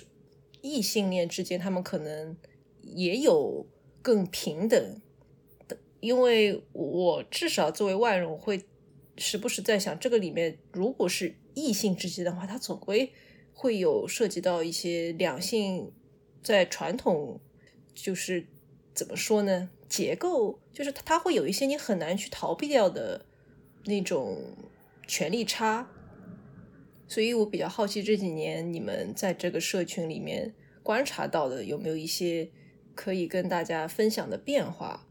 [0.61, 2.37] 异性恋之间他们可能
[2.83, 3.67] 也有
[4.01, 5.01] 更平等。
[5.99, 8.61] 因为我至少作为外人，我会
[9.17, 13.11] 时不时在想，这个里面如果是异性之间的话，它总归
[13.53, 15.91] 会有涉及到一些两性。
[16.41, 17.41] 在传统，
[17.93, 18.47] 就是
[18.93, 19.69] 怎么说呢？
[19.89, 23.25] 结构就是它会有一些你很难去逃避掉的
[23.83, 24.55] 那种
[25.05, 25.91] 权力差，
[27.09, 32.49] 所以我比较好奇这几年你们在这个社群里面观察到的有没有一些
[32.95, 35.05] 可以跟大家分享的变化，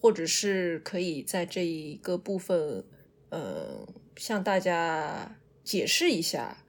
[0.00, 2.84] 或者是可以在这一个部分，
[3.30, 6.64] 呃，向大家解释一下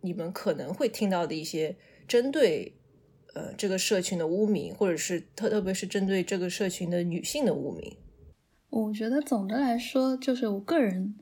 [0.00, 2.74] 你们可能会听到的一些针对。
[3.36, 7.96] 呃，这个社群的污名，或者是特特别是针对这个社群的女性的污名，
[8.70, 11.16] 我觉得总的来说，就是我个人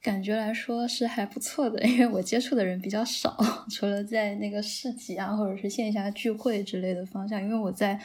[0.00, 3.36] 感觉来说是还不错的，因为我接触的人比较少，
[3.68, 8.00] 除了在那个市集啊，或者是线下聚会之类的方向，因为我在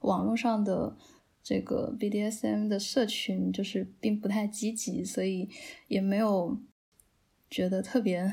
[0.00, 0.94] 网络上的
[1.50, 5.48] 这个 BDSM 的社群就是并不太积极，所以
[5.88, 6.56] 也没有
[7.50, 8.32] 觉得特别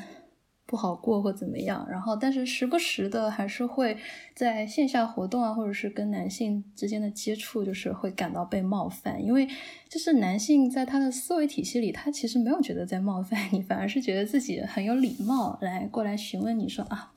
[0.67, 3.97] 不好过或怎么样，然后但是时不时的还是会
[4.35, 9.47] 在线下活动啊，或者是跟男性之间的接触，就是会感到被冒犯，因为
[9.89, 17.11] 就是男性在他的思维体系里，他其实没有觉得在冒犯你， 反而是觉得自己很有礼貌来过来询问你说啊，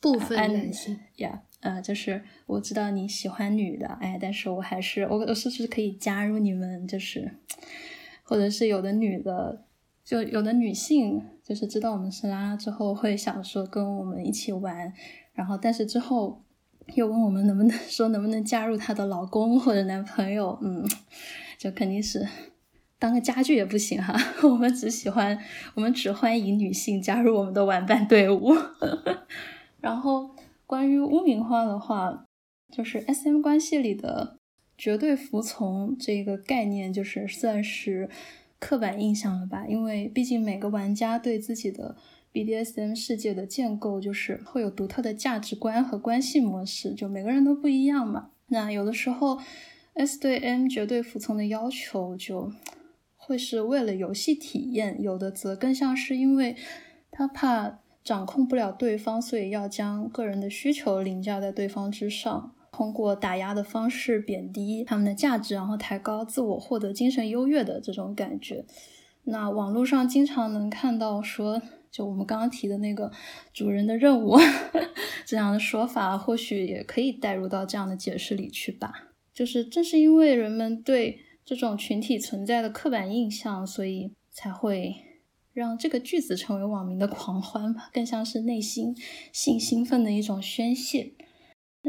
[0.00, 0.98] 部分男性。
[1.18, 7.32] 呀，呃，就是我知道你喜欢女的，哎，但是我还是我我是不是可以加入你们，就是
[8.22, 9.62] 或者是有的女的。
[10.06, 14.92] 就有的女性就是知道我们是拉拉之后，会想说跟我们一起玩，
[15.32, 16.44] 然后但是之后
[16.94, 20.88] 又问我们能不能说能不能加入她的老公或者男朋友，嗯，
[21.58, 22.24] 就肯定是
[23.00, 24.14] 当个家具也不行哈。
[24.48, 25.36] 我们只喜欢，
[25.74, 28.54] 我们只欢迎女性加入我们的玩伴队伍。
[29.82, 30.35] 然后
[30.66, 32.26] 关于污名化的话，
[32.70, 34.36] 就是 S M 关系里的
[34.76, 38.10] 绝对服从这个概念，就是算是。
[38.58, 39.66] 刻板印象了吧？
[39.68, 41.94] 因为毕竟每个玩家对自己的
[42.32, 48.30] BDSM 世界的建构，就是会有独特的价值观和关系模式，就每个人都不一样嘛。
[48.46, 49.38] 那有的时候
[49.92, 52.50] S 对 M 绝对服从的要求，就
[53.14, 56.56] 会是为了游戏体验；有的则更像是因为
[57.10, 62.54] 他怕掌控不了对方，所以要将个人的需求凌驾在对方之上。
[62.70, 68.64] 通过打压的方式贬低他们的价值，然后抬高自我，获得精神优越的这种感觉。
[69.24, 73.10] 那网络上经常能看到说，就我们刚刚提的那个
[73.52, 74.36] 主人的任务
[75.26, 78.92] 这样的说法，或许也可以带入到这样的解释里去吧。
[79.34, 84.94] 就是正是因为人们对这种群体存在的刻板印象，所以才会
[85.56, 88.94] 让这个句子成为网民的狂欢吧，更像是内心
[89.32, 91.14] 性兴奋的一种宣泄。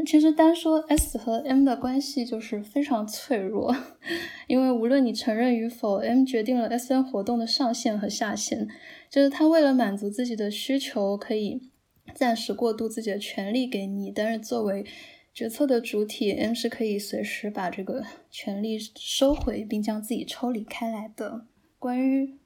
[0.06, 3.76] 其实单说 S 和 M 的关系就是非常脆弱，
[4.48, 8.68] 因为无论你承认与否，M 决定了 S N 活动的上限和下限。
[9.10, 11.70] 就是他为了满足自己的需求，可以
[12.14, 14.86] 暂时过渡自己的权利给你，但是作为
[15.34, 21.46] 决策的主体，M 是可以随时把这个权利收回，并将自己抽离开来的。
[21.78, 22.37] 关于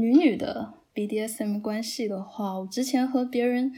[0.00, 3.72] 女女的 BDSM 关系的话，我之前和别人。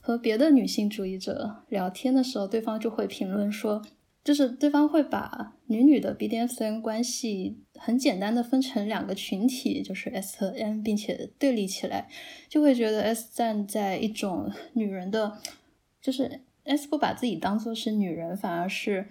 [0.00, 3.82] 和别的女性主义者聊天的时候，对方就会评论说，
[4.24, 12.08] 就是对方会把女女的 BDSM 关系很简单的分成两个群体，就是 S 和 M，并且对立起来，
[12.48, 15.36] 就会觉得 S 站在一种女人的，
[16.00, 19.08] 就是 S 不把自己当做是女人，反而是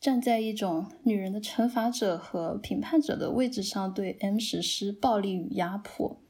[0.00, 6.20] 站在一种女人的惩罚者和评判者的位置上，对 M 实施暴力与压迫。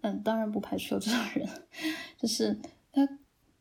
[0.00, 1.48] 嗯，当然不排除有这种人，
[2.18, 2.58] 就是
[2.92, 3.08] 他。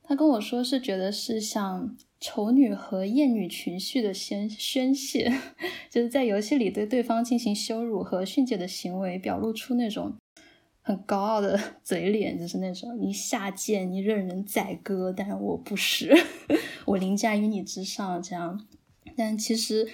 [0.04, 5.32] 他跟我说是觉得是像丑女和艳女情绪的宣宣泄，
[5.90, 10.18] 就是在游戏里对对方进行羞辱和训诫的行为，表露出那种
[10.82, 16.14] 很高傲的 嘴脸，就是那种你下贱，你任人宰割，但我不是，
[16.84, 18.68] 我凌驾于你之上这样。
[19.16, 19.88] 但其实，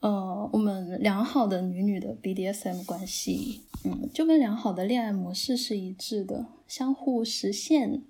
[0.00, 8.02] 呃，我们良好的女女的 BDSM 关系，嗯，就跟良好的恋爱模式是一致的，相互实现。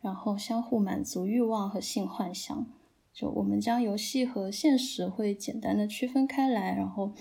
[0.00, 2.66] 然后相互满足欲望和性幻想，
[3.12, 7.12] 就我们将游戏和现实会简单的区分开来，然后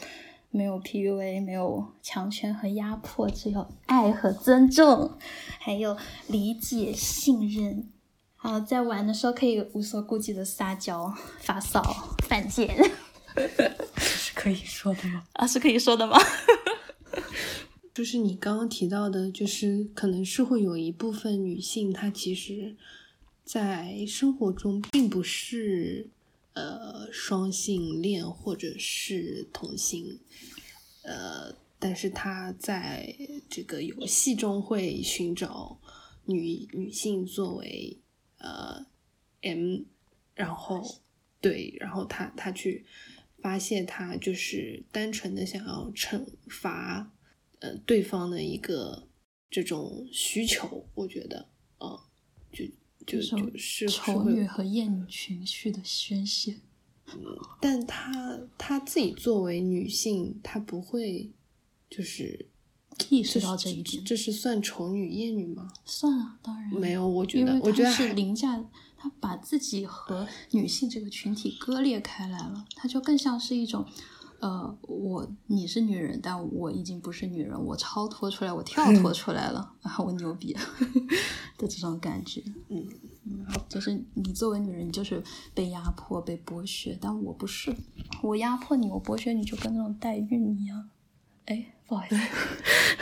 [0.52, 5.18] 没有 PUA，没有强权和压迫，只有爱和尊重，
[5.60, 7.90] 还有理解、信任。
[8.48, 11.82] 好，在玩的时候可以无所顾忌的撒娇、发骚、
[12.30, 12.74] 犯贱，
[14.00, 15.28] 是可以说的吗？
[15.34, 16.18] 啊，是可以说的吗？
[17.94, 22.78] 就是你刚刚提到的，就是可能是会有一部分女性，她其实，
[23.44, 26.10] 在生活中并不是
[26.54, 30.22] 呃双性恋或者是同性，
[31.02, 33.14] 呃，但是她在
[33.50, 35.78] 这个游戏中会寻找
[36.24, 37.98] 女女性作为
[38.38, 38.86] 呃
[39.42, 39.82] M，
[40.36, 41.02] 然后
[41.42, 42.86] 对，然后他他去
[43.42, 47.12] 发泄他就是单纯的想要惩罚。
[47.60, 49.08] 呃，对方的一个
[49.50, 52.00] 这种需求，我觉得，嗯，
[52.52, 52.64] 就
[53.04, 56.60] 就就是丑女和厌女情绪的宣泄。
[57.08, 57.18] 嗯，
[57.60, 61.32] 但她她自己作为女性，她不会
[61.90, 62.48] 就是
[63.10, 64.04] 意识到这一点。
[64.04, 65.72] 这是算丑女艳女吗？
[65.86, 67.08] 算啊，当然没有。
[67.08, 68.64] 我觉得，我觉得是凌驾，
[68.98, 73.86] 他把自己和女性这个群体割裂开来了，他就更像是一种。
[74.40, 80.54] 呃，我你是女人，但我已经不是女人，我超脱出来，我跳脱出来了， 啊，我牛逼
[81.58, 82.88] 的这种感觉，嗯
[83.26, 85.24] 嗯，就是你作为女人，你就是
[85.56, 87.76] 被压迫、被剥削，但我不是，
[88.22, 90.88] 我压迫你，我剥削你，就跟那种代孕一样。
[91.46, 92.16] 哎，不好意思，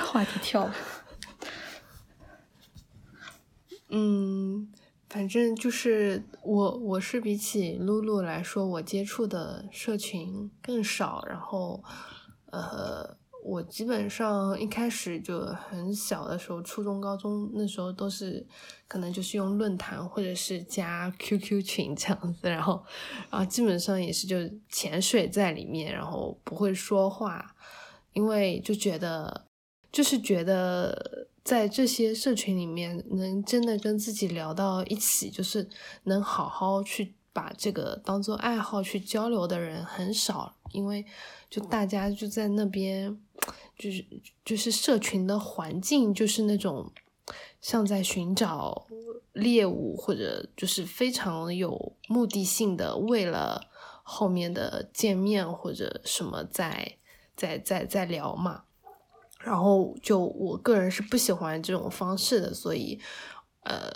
[0.03, 0.75] 话题跳了。
[3.89, 4.71] 嗯，
[5.09, 11.23] 反正就是我，我是比起露露来说，我接触的社群更少。
[11.27, 11.83] 然后，
[12.51, 18.45] 呃，我基本上一开始就很小的时候，初中、高中那时候都是
[18.87, 22.49] 可能就是用论坛或者是加 QQ 群这样子。
[22.49, 22.85] 然后，
[23.31, 24.37] 然后基本上也是就
[24.69, 27.55] 潜水在里面，然后不会说话，
[28.15, 29.45] 因为就觉得
[29.91, 31.27] 就是觉得。
[31.45, 35.69] 在这些社群里面，能真的跟自己聊到一起，就是
[36.05, 41.05] 能好好去把这个当做爱好去交流的人很少，因为
[41.47, 43.15] 就大家就在那边，
[43.77, 44.03] 就是
[44.43, 46.91] 就是社群的环境就是那种
[47.61, 48.87] 像在寻找
[49.33, 53.69] 猎物，或者就是非常有目的性的，为了
[54.01, 56.97] 后面的见面或者什么在
[57.35, 58.63] 在在在聊嘛。
[59.39, 62.99] 然后就我个人是不喜欢这种方式的，所以，
[63.61, 63.91] 呃，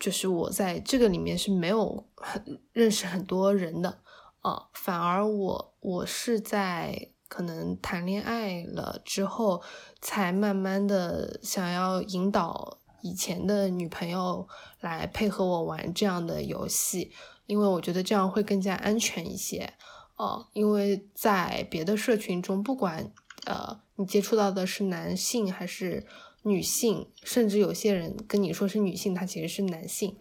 [0.00, 4.00] 就是我在这个里面是没有很认识很多人的
[4.40, 9.62] 啊，反而我我是在可能谈恋爱了之后，
[10.00, 14.48] 才慢慢的想要引导以前的女朋友
[14.80, 17.12] 来配合我玩这样的游戏，
[17.46, 19.74] 因为我觉得这样会更加安全一些
[20.20, 23.12] 哦，因为在别的社群中，不管
[23.46, 23.80] 呃。
[23.96, 26.06] 你接触到的是男性还是
[26.44, 27.10] 女性？
[27.22, 30.16] 甚至有些人跟你说是女性，他其实是男性，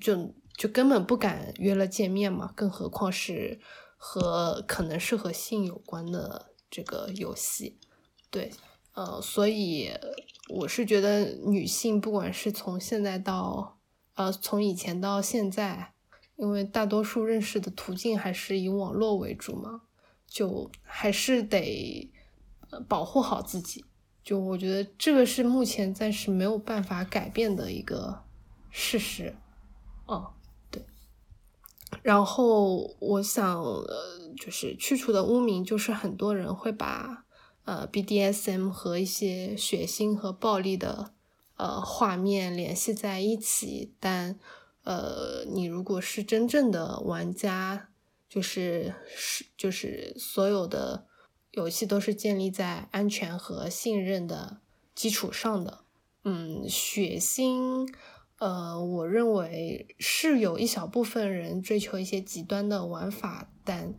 [0.00, 3.60] 就就根本不敢约了见面嘛，更何况是
[3.96, 7.78] 和可能是和性有关的这个游戏。
[8.32, 8.50] 对，
[8.94, 9.92] 呃，所以
[10.48, 13.78] 我是觉得女性不管是从现在到
[14.14, 15.93] 呃从以前到现在，
[16.36, 19.82] 因为大多数认识的途径还是以网络为主嘛，
[20.26, 22.10] 就还是得。
[22.88, 23.84] 保护好自己，
[24.24, 28.24] 就我觉得这个是目前暂时没有办法改变的一个
[28.68, 29.36] 事实。
[30.06, 30.32] 哦，
[30.72, 30.84] 对。
[32.02, 37.24] 然后我想，呃，就是去除的污名，就是很多人会把
[37.64, 41.12] 呃 BDSM 和一些血腥和暴力的
[41.56, 43.94] 呃画面联系在一起。
[44.00, 44.36] 但
[44.84, 47.88] 呃，你如果是真正的玩家，
[48.28, 51.06] 就是是就是所有的。
[51.56, 54.58] 游戏都是建立在安全和信任的
[54.92, 55.84] 基础上的。
[56.24, 57.88] 嗯，血腥，
[58.40, 63.94] 呃，我认为是有一小部分人追求一些极端的玩法，但，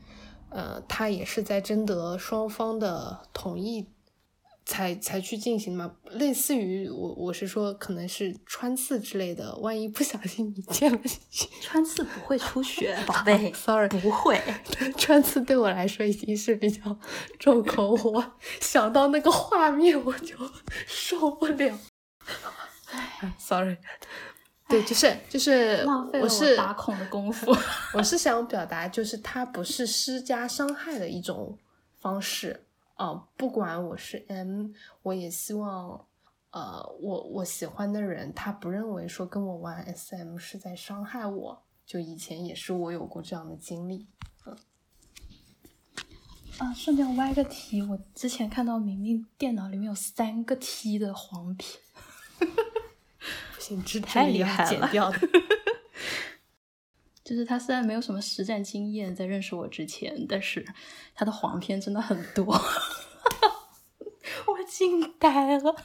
[0.50, 3.88] 呃，他也是在征得双方的同意。
[4.66, 11.00] 才才去进行嘛，类似于我我是说，可能是穿刺之类的，万一不小心你见了
[11.62, 14.42] 穿刺不会出血，宝贝，sorry，不会，
[14.98, 16.98] 穿刺对我来说已经是比较
[17.38, 20.36] 重口，我想到那个画面我就
[20.88, 21.80] 受不了，
[22.92, 23.78] 哎，sorry，
[24.68, 27.56] 对，就是就是浪费了我打孔的功夫，
[27.94, 31.56] 我是想表达，就是它不是施加伤害的一种
[32.02, 32.65] 方式。
[32.96, 34.72] 啊，不管我是 M，
[35.04, 36.08] 我也希望，
[36.52, 41.62] 呃，我我喜欢的人他不认为说跟我玩 SM 是在伤害我。
[41.86, 44.08] 就以前也是我有过这样的经历。
[44.48, 44.58] 嗯，
[46.58, 51.80] 啊，顺便歪个题，我之前看到明明电脑里面有三个 T 的黄片，
[52.40, 55.20] 不行，这太厉害了，剪 掉的。
[57.26, 60.64] 就是他虽然没有什么实战经验，在认识我之前，但是
[61.16, 62.46] 他的黄片真的很多，
[64.46, 65.76] 我惊呆了，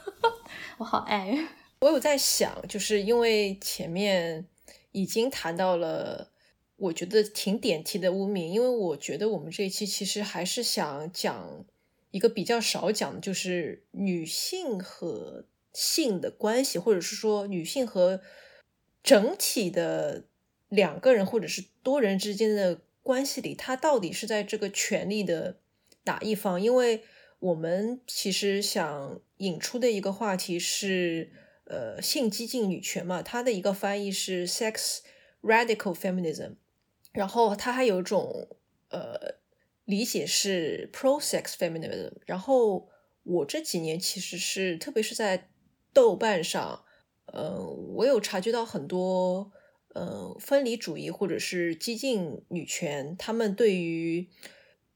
[0.76, 1.48] 我好爱。
[1.80, 4.46] 我有在想，就是因为前面
[4.92, 6.30] 已经谈到了，
[6.76, 11.64] 我觉得挺点题的污名，因为我觉得我们这一期其实还是想讲
[12.10, 18.20] 一个比较少讲的，就是女性和性的关系，或者是说女性和
[19.02, 20.26] 整体的。
[20.70, 25.58] 两个人或者是多人之间的关系里，他到底是在这个权力的
[26.04, 26.60] 哪一方？
[26.60, 27.02] 因为
[27.40, 31.32] 我们其实想引出的一个话题是，
[31.64, 34.98] 呃，性激进女权嘛，它的一个翻译是 sex
[35.42, 36.54] radical feminism，
[37.12, 38.56] 然后它还有一种
[38.90, 39.36] 呃
[39.84, 42.12] 理解是 pro sex feminism。
[42.26, 42.88] 然后
[43.24, 45.48] 我这几年其实是，特别是在
[45.92, 46.84] 豆瓣上，
[47.26, 47.58] 呃，
[47.96, 49.50] 我有察觉到很多。
[49.94, 54.28] 呃，分离主义或者是激进女权，他们对于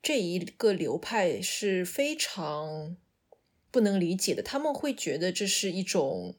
[0.03, 2.97] 这一个流派是非常
[3.71, 4.43] 不能理解的。
[4.43, 6.37] 他们会觉得这是一种，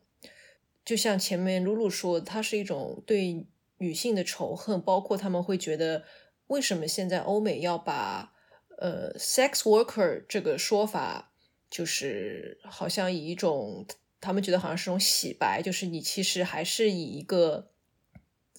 [0.84, 3.46] 就像前面露露说，它是一种对
[3.78, 4.82] 女性的仇恨。
[4.82, 6.04] 包括他们会觉得，
[6.48, 8.34] 为什么现在欧美要把
[8.78, 11.34] 呃 “sex worker” 这个说法，
[11.70, 13.86] 就是好像以一种。
[14.22, 17.70] 他们觉得好像是种洗白，就是你其实还是以一个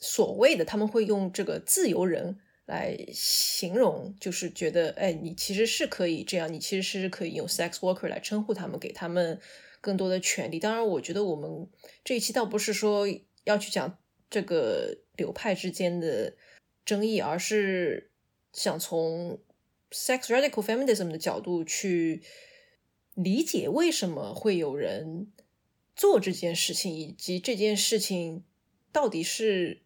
[0.01, 9.41] 所谓的他们会用这个自由人来形容，就是觉得哎，你其实是可以这样，你其实是可以用 sex worker 来称呼他们，给他们
[9.81, 10.59] 更多的权利。
[10.59, 11.69] 当然，我觉得我们
[12.05, 13.07] 这一期倒不是说
[13.45, 16.35] 要去讲这个流派之间的
[16.85, 18.11] 争议，而是
[18.53, 19.39] 想从
[19.91, 22.23] sex radical feminism 的角度去。
[23.15, 25.33] 理解为什么会有人
[25.95, 28.45] 做这件事情，以及这件事情
[28.93, 29.81] 到底是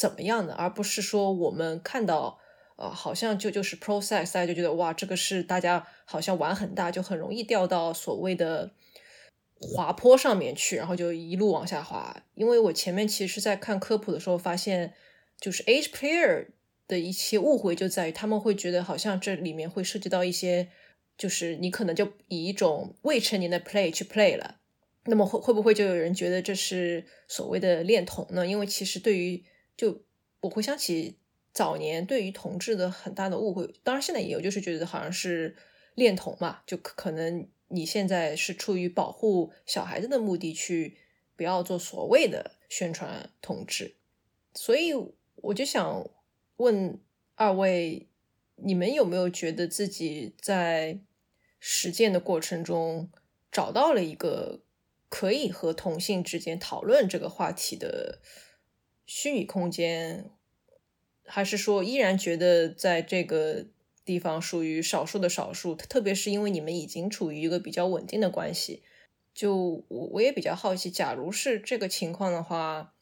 [0.00, 2.38] 怎么样的，而不是说我们看到，
[2.76, 8.70] 呃，好像就就是 process，大家就觉得哇，这个是大家好像玩很大，就很容易掉到所谓的
[9.60, 12.24] 滑坡上面去，然后就一路往下滑。
[12.34, 14.94] 因为我前面其实在看科普的时候发现，
[15.38, 16.46] 就是 age player
[16.88, 20.68] 的一些误会就在于他们会觉得好像这里面会涉及到一些。
[21.18, 24.56] 就是你可能就以一种未成年的 play 去 play 了，
[25.04, 28.46] 那么会会不会就有人觉得这是所谓的恋童呢？
[28.46, 29.44] 因为其实对于
[29.80, 30.02] 就
[30.40, 31.16] 我回想起
[31.54, 35.56] 早年对于同志的很大的误会，当然现在也有，就是觉得好像是
[35.94, 40.98] 恋童嘛，就可能你现在是出于保护小孩子的目的去
[41.34, 43.94] 不要做所谓的宣传同志，
[44.52, 44.92] 所以
[45.36, 46.10] 我就想
[46.58, 47.00] 问
[47.34, 48.06] 二位，
[48.56, 51.00] 你们有没有觉得自己在
[51.58, 53.10] 实践的过程中，
[53.50, 54.60] 找到了一个
[55.08, 58.20] 可以和同性之间讨论这个话题的
[59.12, 60.30] 虚拟空间，
[61.24, 63.66] 还是说依然觉得在这个
[64.04, 65.74] 地方属于少数的少数？
[65.74, 68.84] 特别是因为你们已经处于一个比较稳定的关系，
[69.34, 72.94] 就我我也比较好奇，假如是这个情况的话，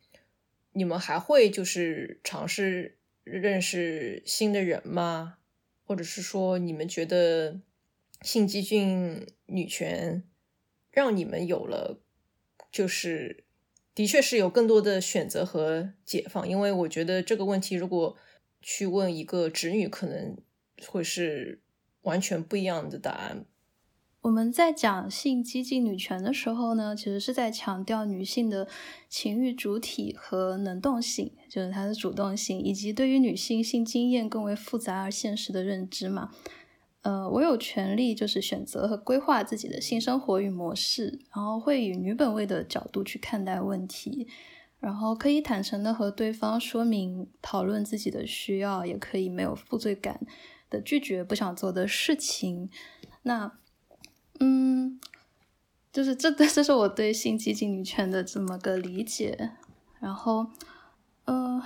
[0.72, 5.36] 你们还会就是尝试认识新的人吗？
[5.84, 7.61] 或者是说你们觉得？
[8.22, 10.24] 性激进女权
[10.90, 12.00] 让你们有了，
[12.72, 13.44] 就是
[13.99, 16.49] 的确是有更多的选择和解放。
[16.49, 18.16] 因为我觉得这个问题，如果
[18.62, 20.36] 去问一个直女，可能
[20.86, 21.61] 会是
[22.03, 23.44] 完全不一样的答案。
[24.20, 28.68] 我们在讲性激进女权的时候呢，其实是在强调女性的
[29.09, 36.30] 情欲主体和能动性，就是她的主动性，以及对于女性性经验更为复杂而现实的认知嘛。
[37.03, 44.26] 呃，我有权利就是选择和规划自己的性生活与模式，然后会以女本位的角度去看待问题，
[44.80, 50.20] 然后可以坦诚的和对方说明、讨论自己的需要，也可以没有负罪感
[50.68, 52.68] 的拒绝不想做的事情。
[53.22, 53.53] 那，
[54.40, 54.99] 嗯，
[55.92, 59.53] 就是这 这是我对性激进女权的这么个理解。
[60.01, 60.49] 然后，
[61.26, 61.62] 呃，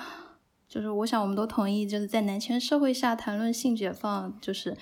[0.69, 4.77] 就是我想我们都同意，就是在男权社会下谈论性解放，就是。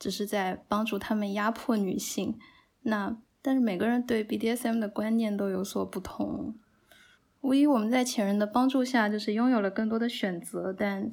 [0.00, 2.36] 只是在帮助他们压迫女性，
[2.82, 6.56] 那但是每个人对 BDSM 的观念都有所不同。
[7.42, 11.10] 无疑，我们在前人的帮助下，就是拥有了更多的选择，但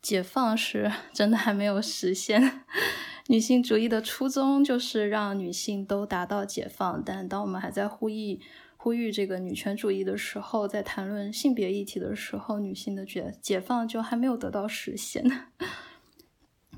[0.00, 2.62] 解放是 真的还没有实现。
[3.28, 8.40] 女性主义的初衷就是让女性都达到解放，但当我们还在呼吁
[8.76, 15.24] 呼吁这个女权主义的时候，在谈论性别议题的时候，女性的解解放就还没有得到实现。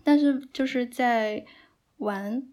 [0.05, 1.47] 但是就是在
[1.97, 2.47] 玩，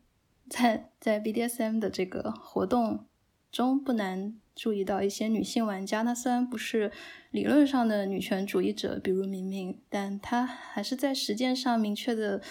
[0.50, 3.06] 在在 BDSM 的这个活动
[3.52, 6.04] 中，不难注意到一些女性玩家。
[6.04, 6.92] 她虽然不是
[7.30, 12.42] 理论上的女权主义者，比如明明，但她还是在实践上明确的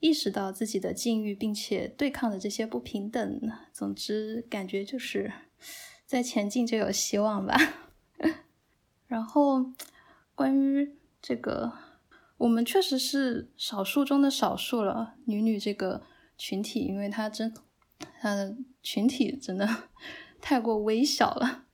[0.00, 3.40] 意识到自己的境遇，并且对抗的这些不平等。
[3.72, 5.32] 总之，感觉就是
[6.04, 7.56] 在前进就有希望吧。
[9.06, 9.66] 然后，
[10.34, 11.83] 关于这个。
[12.44, 16.02] 我们确实是少数中的少数了，女女这个
[16.36, 17.54] 群体，因为它真，
[18.20, 19.66] 它的群体真的
[20.42, 21.64] 太过微小了。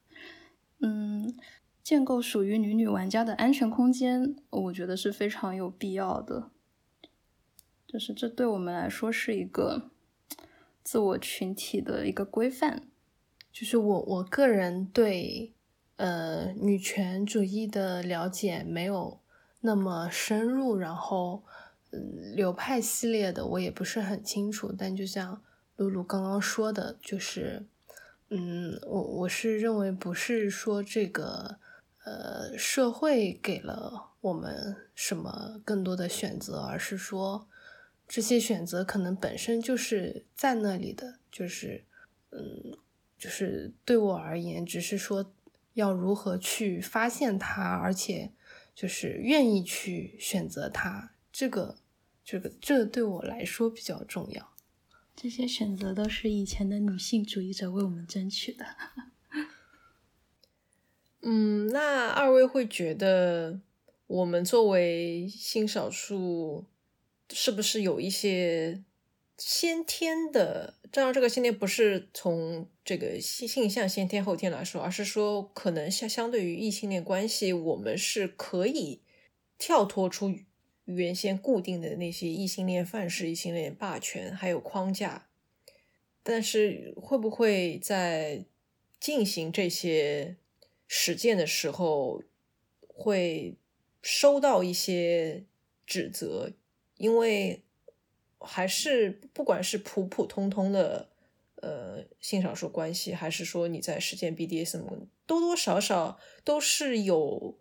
[0.79, 1.35] 嗯，
[1.83, 6.53] 建构属于女女玩家的安全空间，我觉得是非常有必要的。
[7.89, 9.91] 就是这对我们来说是一个
[10.85, 12.87] 自我群体的一个规范。
[13.53, 15.53] 就是我我个人对
[15.97, 19.21] 呃女权主义的了解没有。
[19.63, 21.43] 那么深入，然后，
[21.91, 25.43] 嗯，流派系列的我也不是很清楚，但就像
[25.77, 27.67] 露露刚刚说的，就是，
[28.31, 31.59] 嗯，我我是认为不是说这个，
[32.05, 37.47] 呃，社会给了我们什么更多的选择，而是说
[38.09, 41.85] 这些选择可能本身就是在那里的，就是，
[42.31, 42.79] 嗯，
[43.19, 45.31] 就是对我而言，只是说
[45.75, 48.33] 要如何去发现它，而且。
[48.81, 51.76] 就是愿意去选择它，这个，
[52.24, 54.55] 这个，这对我来说比较重要。
[55.14, 58.64] 这些选择都是以前的女性主义者为我们争取的。
[61.20, 63.61] 嗯，那二位会觉得
[64.07, 66.64] 我们作为性少数，
[67.28, 68.83] 是不是有一些
[69.41, 70.74] 先天的？
[70.93, 79.01] 当然，这个先天不是从这个性性向先天后天来说，而是说可能相相对于异性恋关系，我们是可以
[79.59, 80.34] 跳脱出
[80.84, 85.28] 原先固定的那些异性恋范式、异性恋霸权还有框架。
[86.22, 88.45] 但是会不会在
[89.01, 90.36] 进行这些？
[90.93, 92.20] 实践的时候
[92.80, 93.55] 会
[94.03, 95.45] 收到一些
[95.86, 96.51] 指责，
[96.97, 97.62] 因为
[98.41, 101.09] 还是不管是普普通通的
[101.57, 107.59] 呃性少数关系，还是说你在实践 BDSM，多多少少都是有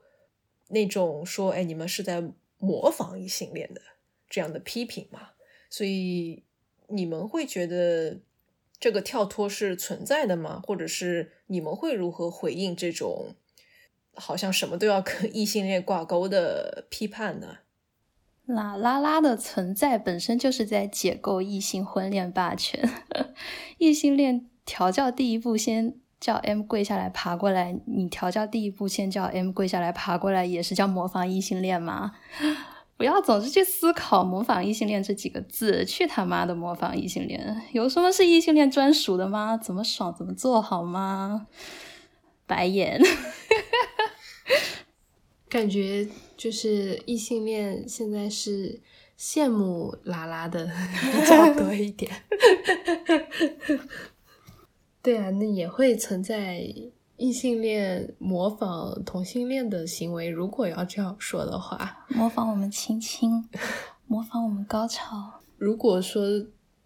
[0.69, 2.23] 那种说，哎，你们是在
[2.57, 3.82] 模仿异性恋的
[4.30, 5.30] 这样的批评嘛？
[5.69, 6.43] 所以
[6.88, 8.19] 你们会觉得？
[8.82, 10.61] 这个跳脱是存在的吗？
[10.65, 13.36] 或者是你们会如何回应这种
[14.13, 17.57] 好像什么都要跟异性恋挂钩的批判呢？
[18.52, 22.89] 那拉拉的存在本身就是在解构异性婚恋霸权。
[23.78, 32.14] 异性恋调教第一步先叫 M 跪下来爬过来，你调教第一步先叫 M 跪下来爬过来，也是叫模仿异性恋吗？
[32.97, 37.62] 不要总是去思考“模仿异性恋”这几个字，去他妈的模仿异性恋！
[37.72, 39.56] 有什么是异性恋专属的吗？
[39.56, 41.47] 怎么爽怎么做好吗？
[42.45, 43.00] 白眼，
[45.50, 48.80] 感觉就是异性恋现在是
[49.18, 50.66] 羡慕拉拉的
[51.12, 52.12] 比较多一点。
[55.02, 56.64] 对啊，那也会存在。
[57.22, 63.43] 异性恋模仿同性恋的行为，如果要这样说的话，模仿我们亲亲，
[64.08, 65.41] 模仿我们高潮。
[65.58, 66.24] 如果说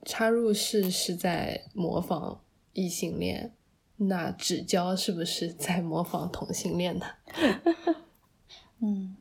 [0.05, 2.41] 插入式是在模仿
[2.73, 3.53] 异性恋，
[3.97, 7.05] 那指交是不是在模仿同性恋呢？
[8.83, 9.15] 嗯，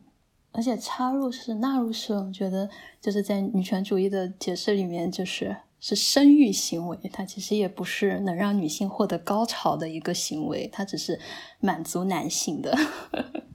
[0.51, 2.69] 而且插入式、纳入式，我觉得
[3.01, 5.57] 就是在女权主义的解释里面，就是。
[5.85, 11.19] 是生育行为，它其实也不是能让女性获得高潮的一个行为，它只是
[11.59, 12.73] 满足男性的，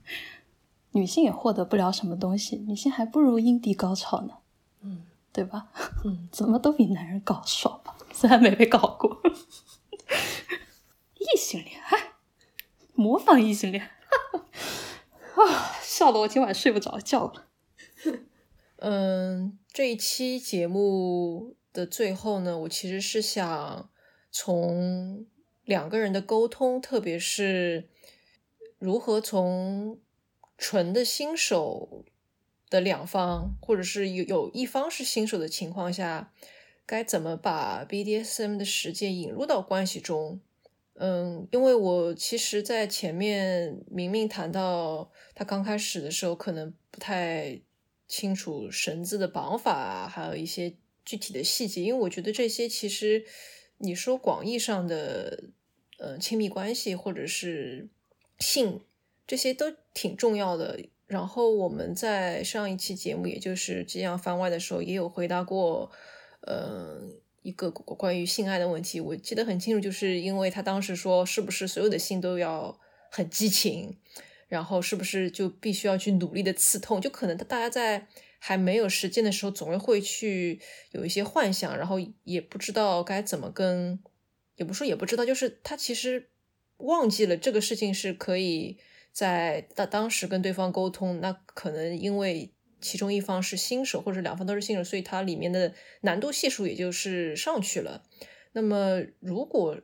[0.92, 4.34] 女性也获得不了什么东西，女性还不如阴蒂高潮呢，
[4.82, 5.68] 嗯，对吧？
[6.04, 9.22] 嗯，怎么都比男人搞爽吧，虽然没被搞过。
[11.16, 11.80] 异性恋，
[12.94, 13.90] 模仿异性恋，
[15.44, 17.48] 啊，笑得我今晚睡不着觉了。
[18.78, 21.56] 嗯，这一期节目。
[21.74, 23.92] 的最后呢，我其实是想
[24.32, 25.28] 从
[25.64, 27.88] 两个人的沟通，特别是
[28.80, 30.00] 如何从
[30.58, 32.04] 纯的新手
[32.68, 36.34] 的两方，或者是有有一方是新手的情况下，
[36.88, 40.40] 该怎么把 BDSM 的实践引入到关系中。
[41.00, 47.62] 嗯，因为我其实，在前面明明谈到他刚开始的时候，可能不太
[48.08, 50.76] 清楚绳子的绑法啊，还有一些。
[51.10, 53.24] 具体的细节，因为我觉得这些其实
[53.78, 55.46] 你说广义上的
[56.00, 57.88] 呃亲密关系或者是
[58.40, 58.82] 性
[59.26, 60.78] 这些都挺重要的。
[61.06, 65.90] 然后我们在上一期节目，也就是这样番外的时候，也有回答过
[66.42, 67.00] 呃
[67.48, 69.00] 一个关于性爱的问题。
[69.00, 72.78] 我记得很清楚，就是因为他当时说，是不是所有的性都要
[73.10, 73.98] 很激情，
[74.48, 77.00] 然后是不是就必须要去努力的刺痛？
[77.00, 78.08] 就可能大家在。
[78.40, 84.00] 还没有实践的时候，总会去有一些幻想，然后也不知道该怎么跟，
[84.58, 86.30] 也不说也不知道，就是他其实
[86.78, 88.78] 忘记了这个事情是可以
[89.12, 91.20] 在当当时跟对方沟通。
[91.20, 98.04] 那可能因为其中一方是新手，或者两方都是新手，所以它里面的难度系数也就是上去了。
[98.54, 99.80] 那么如果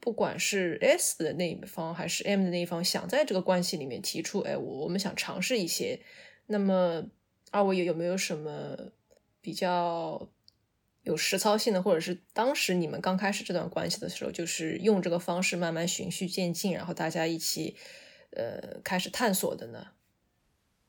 [0.00, 6.00] 不管是 S 的那一方还是 M 的那一方想在这个关系里面提出，哎，我我们想尝试一些，
[6.46, 7.04] 那么。
[7.50, 8.76] 二位有有没有什么
[9.40, 10.28] 比较
[11.04, 17.76] 有实操性的，或者是当时你们刚开始这段关系的时候，就是用这个方式慢慢循序渐进，然后大家一起
[18.32, 19.86] 呃开始探索的呢？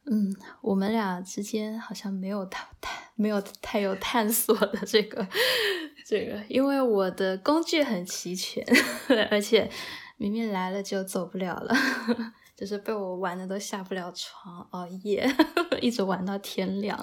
[0.10, 5.28] 嗯，我们俩之间好像没有太太没有太有探索的这个
[6.06, 8.64] 这个，因为我的工具很齐全，
[9.32, 9.70] 而且
[10.18, 11.76] 明明来了就走不了了。
[12.56, 15.30] 就是被我玩的都下不了床，熬夜
[15.82, 16.98] 一直玩到天亮。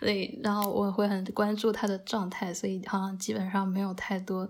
[0.00, 4.48] 所以，然后我会很关注他的状态，所以好像基本上没有太多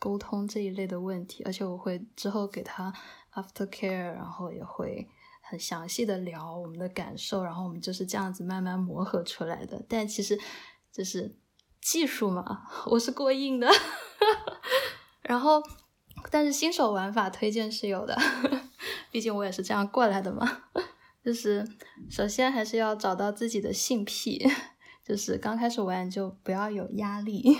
[0.00, 1.44] 沟通这一类的问题。
[1.44, 2.92] 而且我会之后给他
[3.32, 5.06] after care，然后也会
[5.48, 9.82] 很详细的聊我们的感受，然后我们就是这样子慢慢磨合出来的。
[9.88, 10.38] 但其实，
[10.92, 11.34] 就是
[11.80, 13.66] 技术嘛， 我是过硬的。
[15.22, 15.62] 然后，
[16.30, 18.16] 但是新手玩法推荐是有的，
[19.10, 20.64] 毕竟我也是这样过来的嘛。
[21.24, 21.66] 就是
[22.08, 24.46] 首先还是要找到自己的性癖，
[25.04, 27.58] 就是刚开始玩就不要有压力，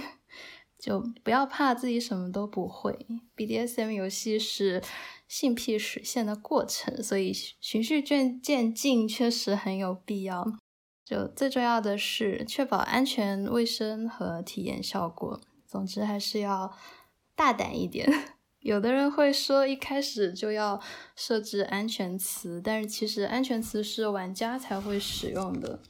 [0.79, 3.07] 就不要怕自己什么都不会。
[3.37, 4.83] BDSM 游戏是
[5.29, 10.57] 性癖实现的过程，所以循序渐渐进确实很有必要。
[11.05, 15.41] 就最重要的是确保安全、卫生和体验效果。
[15.67, 16.77] 总之还是要
[17.35, 18.11] 大胆一点。
[18.61, 20.81] 有的人会说一开始就要
[21.15, 25.81] 设置安全词，但是其实安全词是玩家才会使用的。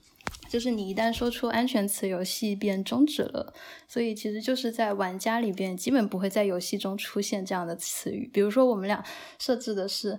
[0.49, 3.53] 就是你一旦说出安全词，游戏便终止了。
[3.87, 8.29] 所以其实就是在玩家里边，基本不会在游戏中出现这样的词语。
[8.33, 9.05] 比如说我们俩
[9.39, 10.19] 设置的是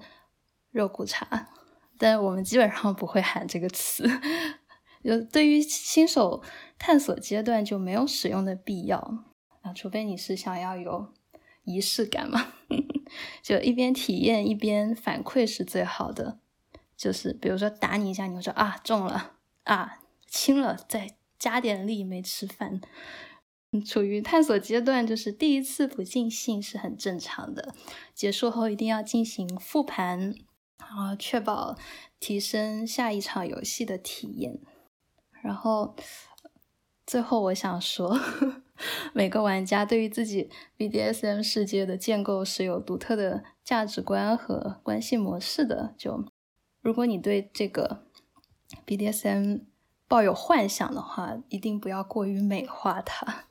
[0.72, 1.50] 肉骨茶，
[1.98, 4.08] 但我们基本上不会喊这个词。
[5.04, 6.44] 就对于新手
[6.78, 8.98] 探索阶段就没有使用的必要
[9.62, 11.14] 啊，除非你是想要有
[11.64, 12.54] 仪式感嘛，
[13.42, 16.40] 就一边体验一边反馈是最好的。
[16.98, 19.38] 就是比如说打你一下，你会说啊中了
[19.70, 22.82] 啊轻了，再加点力没吃饭。
[23.86, 27.76] 处于探索阶段，就是第一次不尽兴是很正常的。
[28.16, 30.34] 结束后一定要进行复盘，
[30.80, 31.78] 然后确保
[32.20, 34.60] 提升下一场游戏的体验。
[35.44, 35.96] 然后，
[37.06, 38.20] 最后我想说，
[39.14, 45.94] 每个玩家对于自己 BDSM 世界的建构是有独特的价值观和关系模式的。
[45.96, 46.26] 就
[46.82, 48.08] 如果你对这个
[48.86, 49.62] BDSM
[50.08, 53.46] 抱有幻想的话，一定不要过于美化它。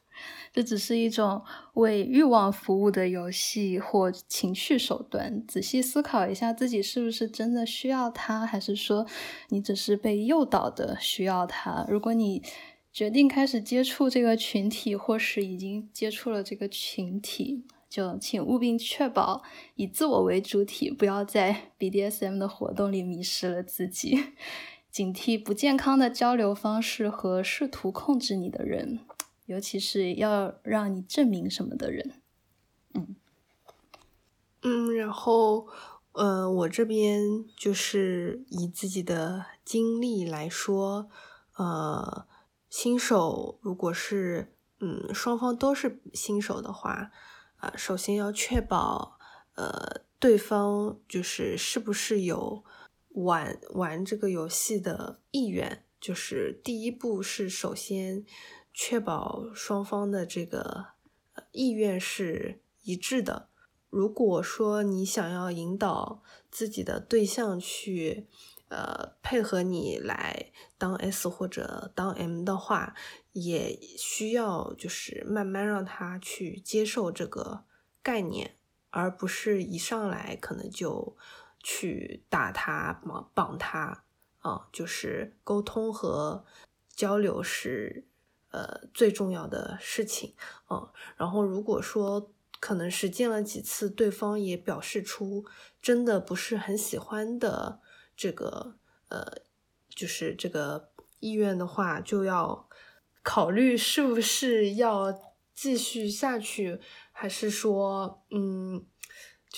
[0.52, 1.44] 这只是一种
[1.74, 5.46] 为欲望服务的游戏或情绪手段。
[5.46, 9.06] 仔细思考一下，自己是不是真的需要它，还是说
[9.50, 11.86] 你只是被诱导的需要它？
[11.88, 12.42] 如果你
[12.90, 19.44] 决定开始接触这个群体，或是已经接触了这个群体，就请务必确保
[19.76, 24.18] 以自我为主体，不要在 BDSM 的活动里迷失了自己，
[24.90, 29.00] 警惕不健康的交流方式和试图控制你的人。
[29.46, 32.20] 尤其是要让你证明什么的人，
[32.92, 33.16] 嗯
[34.60, 35.66] 嗯，然后
[36.12, 41.08] 呃，我这边就是以自己的经历来说，
[41.56, 42.26] 呃，
[42.68, 47.10] 新手如果是嗯双方都是新手的话，
[47.56, 49.18] 啊，首先要确保
[49.54, 52.62] 呃对方就是是不是有
[53.24, 58.24] 玩玩这个游戏的意愿，就是第一步是首先。
[58.80, 60.90] 确保双方的这个
[61.50, 63.48] 意愿是一致的。
[63.90, 68.28] 如果说你想要引导自己的对象去，
[68.68, 72.94] 呃，配合你来当 S 或者当 M 的话，
[73.32, 77.64] 也需要就是慢慢让他去接受这个
[78.00, 78.58] 概念，
[78.90, 81.16] 而不是一上来可能就
[81.62, 84.04] 去打他、绑绑他
[84.40, 84.68] 啊。
[84.72, 86.44] 就是沟通和
[86.94, 88.04] 交流是。
[88.50, 90.34] 呃，最重要的事情
[90.68, 95.44] 啊，然后如果说可能实践了几次，对方也表示出
[95.82, 97.82] 真的不是很喜欢的
[98.16, 98.78] 这个
[99.10, 99.42] 呃，
[99.90, 100.90] 就是这个
[101.20, 102.66] 意愿的话，就要
[103.22, 105.12] 考虑是不是要
[105.54, 106.80] 继续下去，
[107.12, 108.86] 还是说，嗯，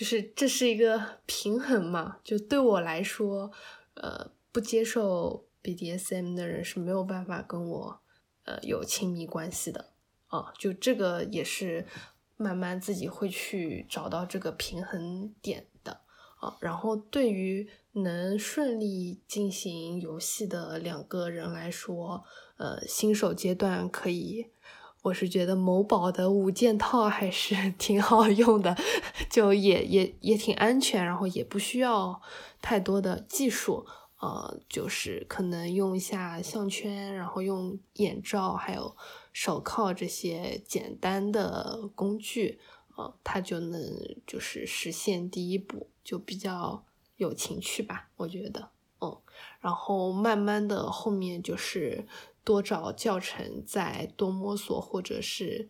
[0.00, 2.20] 就是这是一个平衡嘛？
[2.24, 3.52] 就对我来说，
[3.92, 8.00] 呃，不接受 BDSM 的人是没有办法跟我。
[8.44, 9.90] 呃，有亲密关系的
[10.28, 11.86] 啊，就这个也是
[12.38, 16.00] 慢慢自己会去找到这个平衡点的
[16.40, 16.56] 啊。
[16.60, 22.24] 然后对于能顺利进行游戏的两个人来说，
[22.56, 24.46] 呃，新手阶段可以，
[25.02, 28.76] 我是觉得某宝的五件套还是 挺好用的，
[29.30, 32.20] 就也也也挺安全，然后也不需要
[32.60, 33.86] 太多的技术。
[34.20, 38.94] 呃，就是可能用一下项圈，然后用眼罩，还有
[39.32, 42.60] 手铐这些简单的工具，
[42.98, 43.80] 呃，它就能
[44.26, 46.84] 就是实现第一步，就比较
[47.16, 48.68] 有情趣吧，我觉得，
[49.00, 49.16] 嗯，
[49.60, 52.06] 然后慢慢的后面就是
[52.44, 55.68] 多找教程，再多摸索，或者是，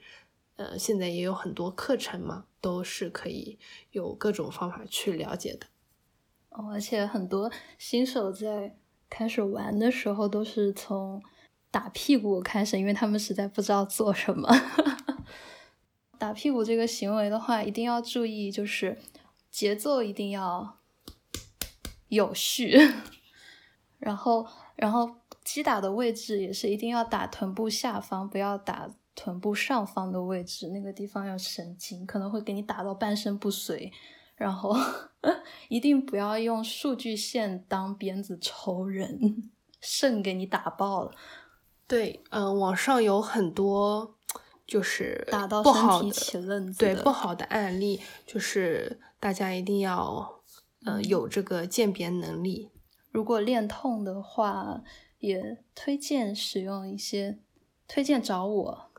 [0.56, 3.58] 呃，现在也有很多课程嘛，都是可以
[3.90, 5.66] 有各种方法去了解的。
[6.50, 8.76] 哦，而且很多新手在
[9.08, 11.22] 开始玩的时候都是从
[11.70, 14.48] 打屁股开始，因为他们实在不知道做什么。
[16.18, 18.98] 打屁股这个行为的话，一定要注意，就是
[19.50, 20.76] 节奏一定要
[22.08, 22.76] 有序，
[23.98, 24.46] 然后，
[24.76, 25.14] 然后
[25.52, 33.92] 击打的位置也是一定要打臀部下方，不要打臀部上方的位置，那个地方要神经，可能会给你打到半身不遂。
[34.36, 34.74] 然后
[35.68, 41.10] 一定不要用数据线当鞭子抽人，肾给你打爆了。
[41.88, 44.16] 对，嗯，网上有很多
[44.64, 50.40] 就是打到不好的，起愣子，对不好的案例，就是大家一定要
[50.86, 52.70] 呃有这个鉴别能力。
[53.10, 54.80] 如果练痛的话，
[55.20, 57.38] 也推荐使用一些，
[57.86, 58.90] 推荐找我。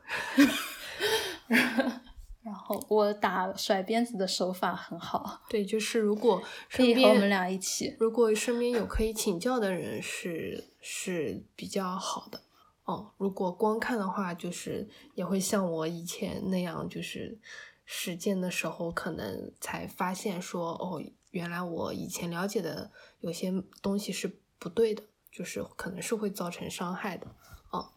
[2.42, 12.42] 然后我打甩鞭子的手法很好，对，就是如果可以和我们俩一起，如果身边有可以请教的人是是比较好的
[12.82, 13.12] 哦。
[13.16, 17.38] 如果光看的话，就是也会像我以前那样，就是
[17.84, 21.00] 实践的时候可能才发现说，哦，
[21.30, 27.26] 原来我以前了解的有些东西是不对的，就是可能是会造成伤害的
[27.70, 27.92] 啊。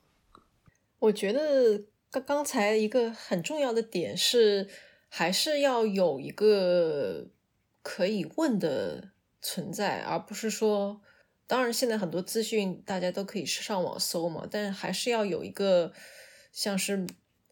[1.00, 1.84] 我觉得。
[2.12, 4.70] 刚刚才一个很重要的点是，
[5.10, 7.28] 还是要有一个
[7.82, 9.10] 可以问的
[9.42, 11.02] 存在，而不是说，
[11.46, 15.92] 当然现在很多资讯大家都可以上网搜嘛，但还是要有一个
[16.54, 17.06] 像是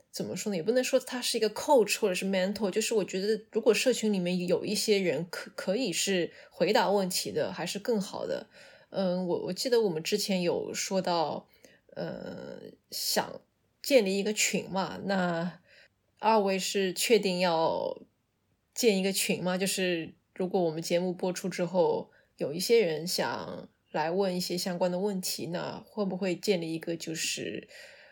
[0.09, 8.47] 怎么说呢，也不能说他是一个 coach 或者是 mentor，就是我觉得如果社群里面有一些人可可以是回答问题的，还是更好的。
[8.93, 11.47] 嗯，我我记得我们之前有说到，
[11.95, 12.59] 呃，
[12.91, 13.41] 想。
[13.85, 14.97] 建立一个群嘛？
[15.03, 15.59] 那
[16.19, 18.01] 二位是确定要
[18.73, 19.57] 建一个群吗？
[19.57, 27.67] 就是如果我们节目播出之后，有一些人想来问一些相关的问题，那会不会建立一个就是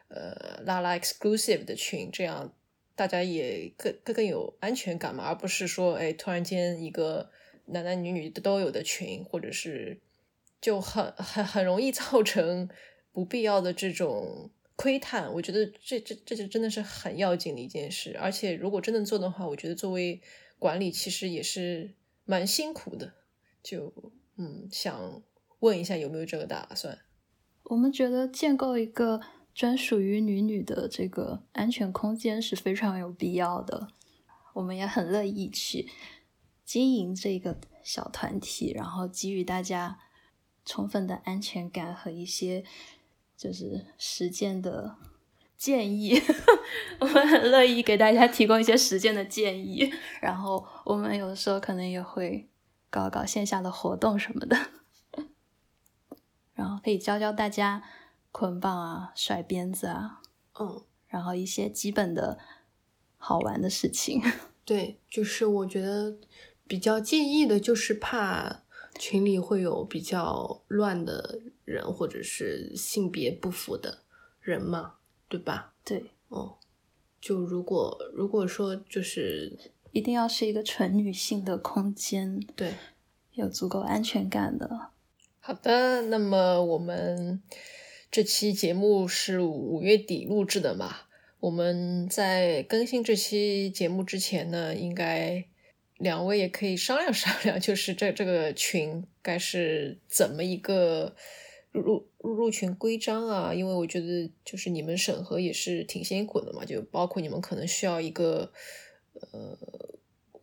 [0.09, 2.09] 呃拉拉 exclusive 的群？
[2.11, 2.53] 这样
[2.93, 5.23] 大家也更更更有安全感嘛？
[5.23, 7.32] 而不是说哎突然间一个
[7.67, 10.01] 男男女女都有的群，或者是
[10.62, 12.70] 就很很很容易造成
[13.12, 14.51] 不必要的这种。
[14.78, 18.18] 窥探，我觉得这这这就真的是很要紧的一件事。
[18.20, 20.20] 而且如果真的做的话，我觉得作为
[20.57, 21.93] 管理其实也是
[22.26, 23.14] 蛮辛苦的。
[23.62, 23.93] 就
[24.38, 25.22] 嗯，想
[25.59, 26.97] 问一下有没有这个打算？
[27.66, 29.22] 我们觉得建构一个
[29.53, 33.89] 专属于女女的这个安全空间是非常有必要的。
[34.55, 35.88] 我们也很乐意去
[36.66, 39.99] 经营这个小团体，然后给予大家
[40.66, 42.64] 充分的安全感和一些。
[43.38, 44.97] 就是实践的
[45.57, 46.22] 建议，
[47.01, 49.91] 我们很乐意给大家提供一些实践的建议。
[50.22, 52.47] 然后我们有的时候可能也会
[52.91, 54.55] 搞搞线下的活动什么的，
[56.53, 57.82] 然后可以教教大家
[58.32, 60.22] 捆绑啊、甩鞭子啊，
[60.59, 62.38] 嗯，然后一些基本的
[63.18, 64.22] 好玩的事情。
[64.64, 66.16] 对，就是我觉得
[66.68, 68.61] 比较建议的就是怕。
[69.00, 74.00] 群里会有比较乱的人，或者是性别不符的
[74.39, 74.96] 人嘛，
[75.28, 75.74] 对吧？
[75.84, 76.58] 对，哦，
[77.20, 79.58] 就如果如果说就是
[79.92, 82.74] 一定要是一个纯女性的空间，对，
[83.34, 84.89] 有足够安全感的。
[85.39, 87.42] 好的，那么我们
[88.12, 90.96] 这期节目是五月底录制的嘛？
[91.39, 95.46] 我们在更新这期节目之前呢，应该。
[96.02, 101.16] 两位也可以商量商量，就是这这个群该是怎么一个
[101.72, 103.54] 入入入群规章啊？
[103.54, 108.52] 因为我觉得就是你们审核也是挺辛苦的嘛，就包括你们可能需要一个
[109.14, 109.58] 呃，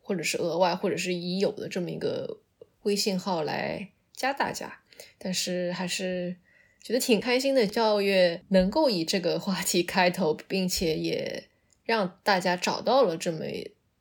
[0.01, 2.39] 或者是额外或者是已有的这么一个
[2.83, 4.81] 微信号来加大家。
[5.19, 6.37] 但是还是
[6.83, 11.49] 觉得挺开心的，教月能够以这个话题开头，并且也
[11.85, 13.45] 让大家找到了这么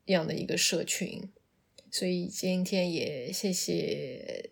[0.05, 1.29] 样的一个社群。
[1.97, 4.51] 所以今天也谢谢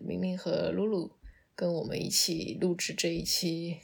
[0.00, 1.12] 明明和露露
[1.54, 3.80] 跟我们一起录制这一期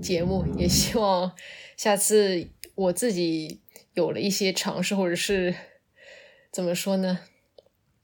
[0.00, 1.34] 节目，也希望
[1.76, 3.62] 下次我自己
[3.94, 5.52] 有了一些尝试，或者是
[6.52, 7.24] 怎么说呢，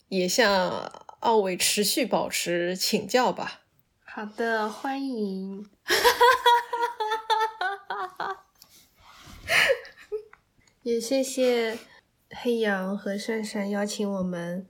[0.09, 0.91] 也向
[1.21, 3.63] 二位持续保持请教吧。
[4.05, 5.71] 好的，欢迎。
[10.83, 11.79] 也谢谢。
[12.31, 14.67] 黑羊和珊珊邀请我们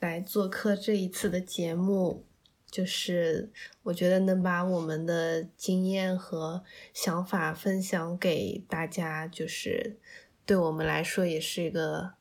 [0.00, 2.24] 来做客这一次的节目，
[2.70, 3.52] 就是
[3.82, 9.98] 我觉得能把我们的经验和想法分享给大家，就是
[10.46, 12.14] 对我们来说也是一个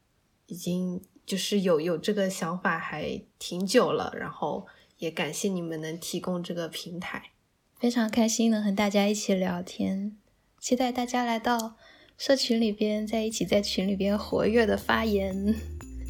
[0.48, 4.68] 已经就是有有这个想法还挺久了，然后
[4.98, 7.32] 也感谢你们能提供这个平台，
[7.80, 10.18] 非常开心能和大家一起聊天，
[10.60, 11.78] 期待大家来到。
[12.24, 15.36] 社群里边在一起，在群里边活跃的发言，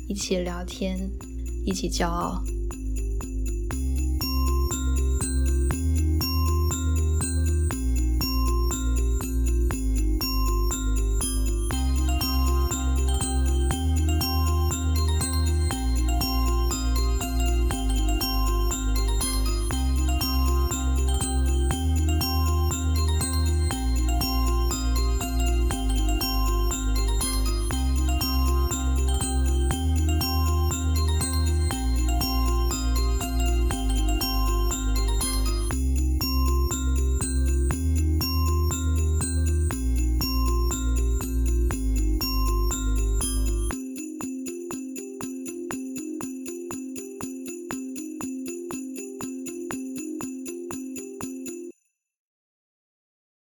[0.10, 1.00] 一起聊天，
[1.66, 2.44] 一起骄傲。